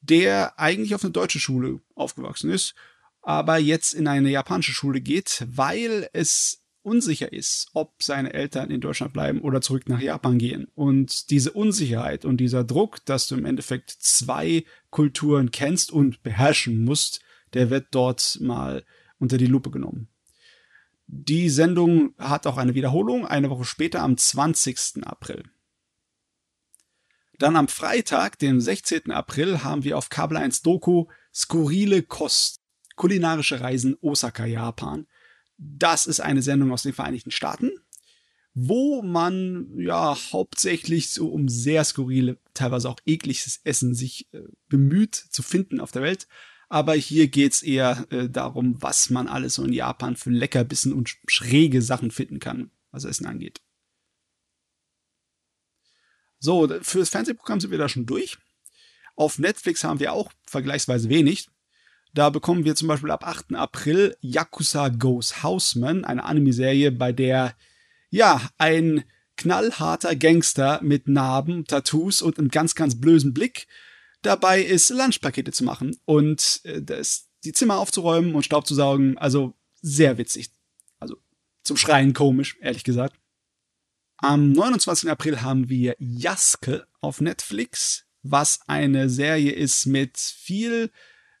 [0.00, 2.76] der eigentlich auf eine deutsche Schule aufgewachsen ist,
[3.20, 8.80] aber jetzt in eine japanische Schule geht, weil es unsicher ist, ob seine Eltern in
[8.80, 10.68] Deutschland bleiben oder zurück nach Japan gehen.
[10.74, 16.84] Und diese Unsicherheit und dieser Druck, dass du im Endeffekt zwei Kulturen kennst und beherrschen
[16.84, 17.20] musst,
[17.52, 18.84] der wird dort mal
[19.18, 20.08] unter die Lupe genommen.
[21.08, 25.04] Die Sendung hat auch eine Wiederholung, eine Woche später am 20.
[25.04, 25.44] April.
[27.38, 29.10] Dann am Freitag, dem 16.
[29.10, 32.60] April, haben wir auf Kabel 1 Doku Skurrile Kost
[32.96, 35.06] kulinarische Reisen Osaka, Japan.
[35.58, 37.70] Das ist eine Sendung aus den Vereinigten Staaten,
[38.54, 45.14] wo man ja hauptsächlich so um sehr skurrile, teilweise auch ekliges Essen sich äh, bemüht
[45.14, 46.26] zu finden auf der Welt.
[46.68, 51.16] Aber hier geht's eher äh, darum, was man alles so in Japan für Leckerbissen und
[51.28, 53.60] schräge Sachen finden kann, was Essen angeht.
[56.38, 58.36] So, fürs Fernsehprogramm sind wir da schon durch.
[59.14, 61.48] Auf Netflix haben wir auch vergleichsweise wenig.
[62.16, 63.54] Da bekommen wir zum Beispiel ab 8.
[63.56, 67.54] April Yakuza Goes Houseman, eine Anime-Serie, bei der,
[68.08, 69.04] ja, ein
[69.36, 73.66] knallharter Gangster mit Narben, Tattoos und einem ganz, ganz blösen Blick
[74.22, 79.18] dabei ist, Lunchpakete zu machen und äh, das, die Zimmer aufzuräumen und Staub zu saugen.
[79.18, 79.52] Also
[79.82, 80.48] sehr witzig.
[80.98, 81.18] Also
[81.64, 83.20] zum Schreien komisch, ehrlich gesagt.
[84.16, 85.10] Am 29.
[85.10, 90.90] April haben wir Jaske auf Netflix, was eine Serie ist mit viel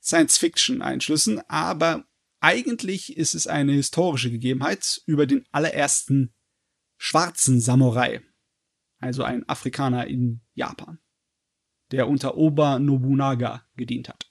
[0.06, 2.04] Science-Fiction-Einschlüssen, aber
[2.40, 6.32] eigentlich ist es eine historische Gegebenheit über den allerersten
[6.96, 8.22] schwarzen Samurai,
[9.00, 11.00] also ein Afrikaner in Japan
[11.90, 14.30] der unter Oba Nobunaga gedient hat.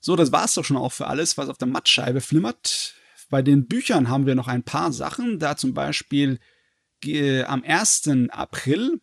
[0.00, 2.94] So, das war's doch schon auch für alles, was auf der Mattscheibe flimmert.
[3.30, 6.40] Bei den Büchern haben wir noch ein paar Sachen, da zum Beispiel
[7.04, 8.08] äh, am 1.
[8.30, 9.00] April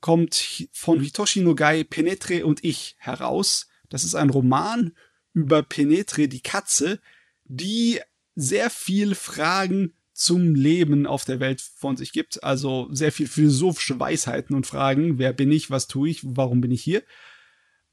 [0.00, 3.67] kommt von Hitoshi Nogai Penetre und ich heraus.
[3.88, 4.92] Das ist ein Roman
[5.32, 7.00] über Penetre die Katze,
[7.44, 8.00] die
[8.34, 12.42] sehr viel Fragen zum Leben auf der Welt von sich gibt.
[12.42, 15.18] Also sehr viel philosophische Weisheiten und Fragen.
[15.18, 15.70] Wer bin ich?
[15.70, 16.20] Was tue ich?
[16.24, 17.02] Warum bin ich hier?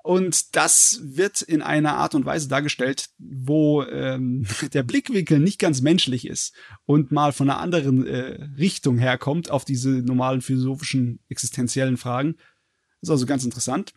[0.06, 5.82] Und das wird in einer Art und Weise dargestellt, wo ähm, der Blickwinkel nicht ganz
[5.82, 6.54] menschlich ist
[6.86, 12.36] und mal von einer anderen äh, Richtung herkommt auf diese normalen philosophischen, existenziellen Fragen.
[13.02, 13.94] Das ist also ganz interessant.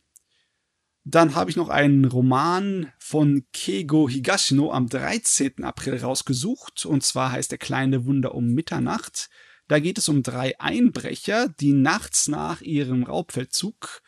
[1.11, 5.65] Dann habe ich noch einen Roman von Keigo Higashino am 13.
[5.65, 6.85] April rausgesucht.
[6.85, 9.31] Und zwar heißt Der kleine Wunder um Mitternacht.
[9.69, 14.03] Da geht es um drei Einbrecher, die nachts nach ihrem Raubfeldzug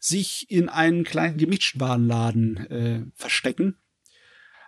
[0.00, 3.76] sich in einen kleinen Gemischtwarenladen äh, verstecken.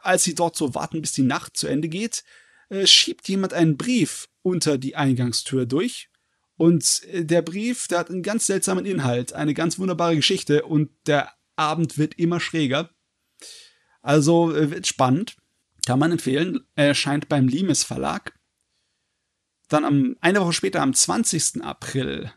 [0.03, 2.22] Als sie dort so warten, bis die Nacht zu Ende geht,
[2.68, 6.11] äh, schiebt jemand einen Brief unter die Eingangstür durch.
[6.55, 10.89] Und äh, der Brief, der hat einen ganz seltsamen Inhalt, eine ganz wunderbare Geschichte und
[11.09, 12.90] der Abend wird immer schräger.
[14.02, 15.36] Also äh, wird spannend.
[15.86, 16.66] Kann man empfehlen.
[16.74, 18.38] Er erscheint beim Limes Verlag.
[19.68, 21.62] Dann am, eine Woche später, am 20.
[21.62, 22.32] April,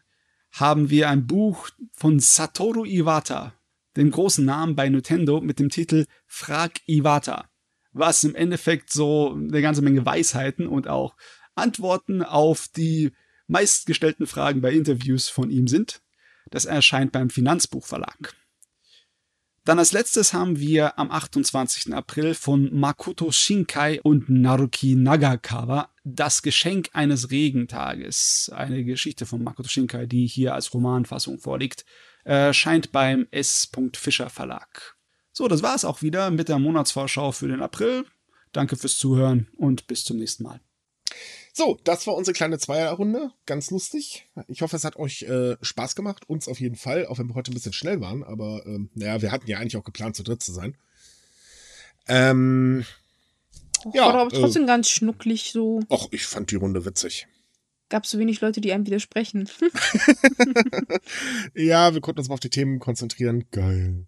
[0.51, 3.53] haben wir ein Buch von Satoru Iwata,
[3.97, 7.49] dem großen Namen bei Nintendo, mit dem Titel Frag Iwata.
[7.91, 11.15] Was im Endeffekt so eine ganze Menge Weisheiten und auch
[11.55, 13.11] Antworten auf die
[13.47, 16.01] meistgestellten Fragen bei Interviews von ihm sind.
[16.51, 18.33] Das erscheint beim Finanzbuchverlag.
[19.65, 21.91] Dann als letztes haben wir am 28.
[21.91, 28.51] April von Makoto Shinkai und Naruki Nagakawa Das Geschenk eines Regentages.
[28.55, 31.83] Eine Geschichte von Makoto Shinkai, die hier als Romanfassung vorliegt,
[32.23, 33.67] erscheint beim S.
[33.95, 34.95] Fischer Verlag.
[35.31, 38.05] So, das war's auch wieder mit der Monatsvorschau für den April.
[38.51, 40.61] Danke fürs Zuhören und bis zum nächsten Mal.
[41.57, 43.31] So, das war unsere kleine Zweierrunde.
[43.45, 44.27] Ganz lustig.
[44.49, 46.27] Ich hoffe, es hat euch äh, Spaß gemacht.
[46.27, 48.25] Uns auf jeden Fall, auch wenn wir heute ein bisschen schnell waren.
[48.25, 50.75] Aber ähm, naja, wir hatten ja eigentlich auch geplant, zu dritt zu sein.
[52.09, 52.83] Ähm,
[53.85, 55.79] Och, ja, war aber trotzdem äh, ganz schnucklig so.
[55.89, 57.25] Och, ich fand die Runde witzig.
[57.87, 59.49] Gab so wenig Leute, die einem widersprechen.
[61.55, 63.45] ja, wir konnten uns mal auf die Themen konzentrieren.
[63.51, 64.07] Geil.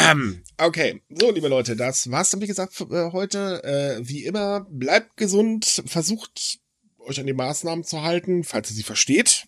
[0.00, 3.62] Ähm, okay, so liebe Leute, das war's dann wie gesagt für, äh, heute.
[3.64, 6.60] Äh, wie immer, bleibt gesund, versucht
[6.98, 9.46] euch an die Maßnahmen zu halten, falls ihr sie versteht.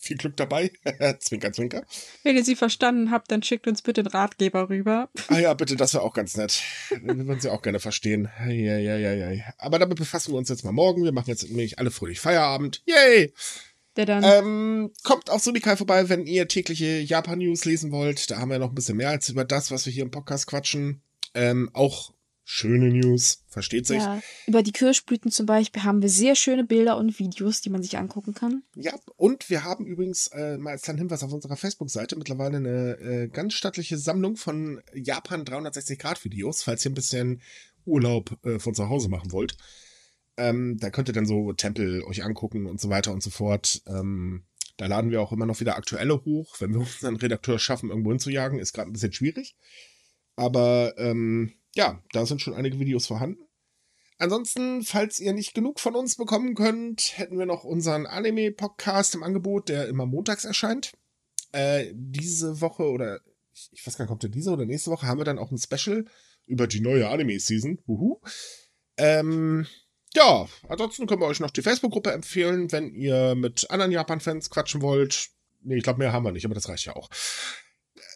[0.00, 0.70] Viel Glück dabei.
[1.18, 1.84] zwinker, zwinker.
[2.22, 5.08] Wenn ihr sie verstanden habt, dann schickt uns bitte den Ratgeber rüber.
[5.26, 6.62] ah ja, bitte, das wäre auch ganz nett.
[6.90, 8.28] Wir würden sie auch gerne verstehen.
[8.46, 9.42] Ja, ja, ja, ja.
[9.58, 11.02] Aber damit befassen wir uns jetzt mal morgen.
[11.02, 12.82] Wir machen jetzt nämlich alle fröhlich Feierabend.
[12.86, 13.32] Yay!
[13.98, 14.22] Der dann.
[14.22, 18.30] Ähm, kommt auf Sumikai vorbei, wenn ihr tägliche Japan-News lesen wollt.
[18.30, 20.46] Da haben wir noch ein bisschen mehr als über das, was wir hier im Podcast
[20.46, 21.02] quatschen.
[21.34, 23.98] Ähm, auch schöne News, versteht sich.
[23.98, 27.82] Ja, über die Kirschblüten zum Beispiel haben wir sehr schöne Bilder und Videos, die man
[27.82, 28.62] sich angucken kann.
[28.76, 33.00] Ja, und wir haben übrigens äh, mal als kleinen Hinweis auf unserer Facebook-Seite mittlerweile eine
[33.00, 37.42] äh, ganz stattliche Sammlung von Japan 360-Grad-Videos, falls ihr ein bisschen
[37.84, 39.56] Urlaub äh, von zu Hause machen wollt.
[40.38, 43.82] Ähm, da könnt ihr dann so Tempel euch angucken und so weiter und so fort.
[43.86, 44.44] Ähm,
[44.76, 46.56] da laden wir auch immer noch wieder aktuelle hoch.
[46.60, 49.56] Wenn wir unseren Redakteur schaffen, irgendwo hinzujagen, ist gerade ein bisschen schwierig.
[50.36, 53.42] Aber ähm, ja, da sind schon einige Videos vorhanden.
[54.18, 59.22] Ansonsten, falls ihr nicht genug von uns bekommen könnt, hätten wir noch unseren Anime-Podcast im
[59.22, 60.92] Angebot, der immer montags erscheint.
[61.52, 63.20] Äh, diese Woche oder
[63.52, 65.50] ich, ich weiß gar nicht, kommt der diese oder nächste Woche, haben wir dann auch
[65.50, 66.04] ein Special
[66.46, 67.78] über die neue Anime-Season.
[68.96, 69.66] Ähm,
[70.14, 74.82] ja, ansonsten können wir euch noch die Facebook-Gruppe empfehlen, wenn ihr mit anderen Japan-Fans quatschen
[74.82, 75.28] wollt.
[75.62, 77.10] Nee, ich glaube, mehr haben wir nicht, aber das reicht ja auch.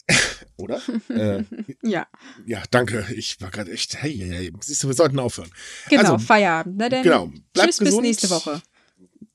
[0.57, 0.81] Oder?
[1.09, 1.45] äh,
[1.83, 2.07] Ja,
[2.47, 3.07] ja, danke.
[3.15, 5.51] Ich war gerade echt, hey, hey, hey, siehst du, wir sollten aufhören.
[5.89, 6.77] genau, Also, Feierabend.
[6.79, 7.27] Na denn, Genau.
[7.53, 8.03] Bleibt tschüss, gesund.
[8.03, 8.63] bis nächste Woche.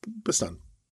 [0.05, 0.59] Bis dann.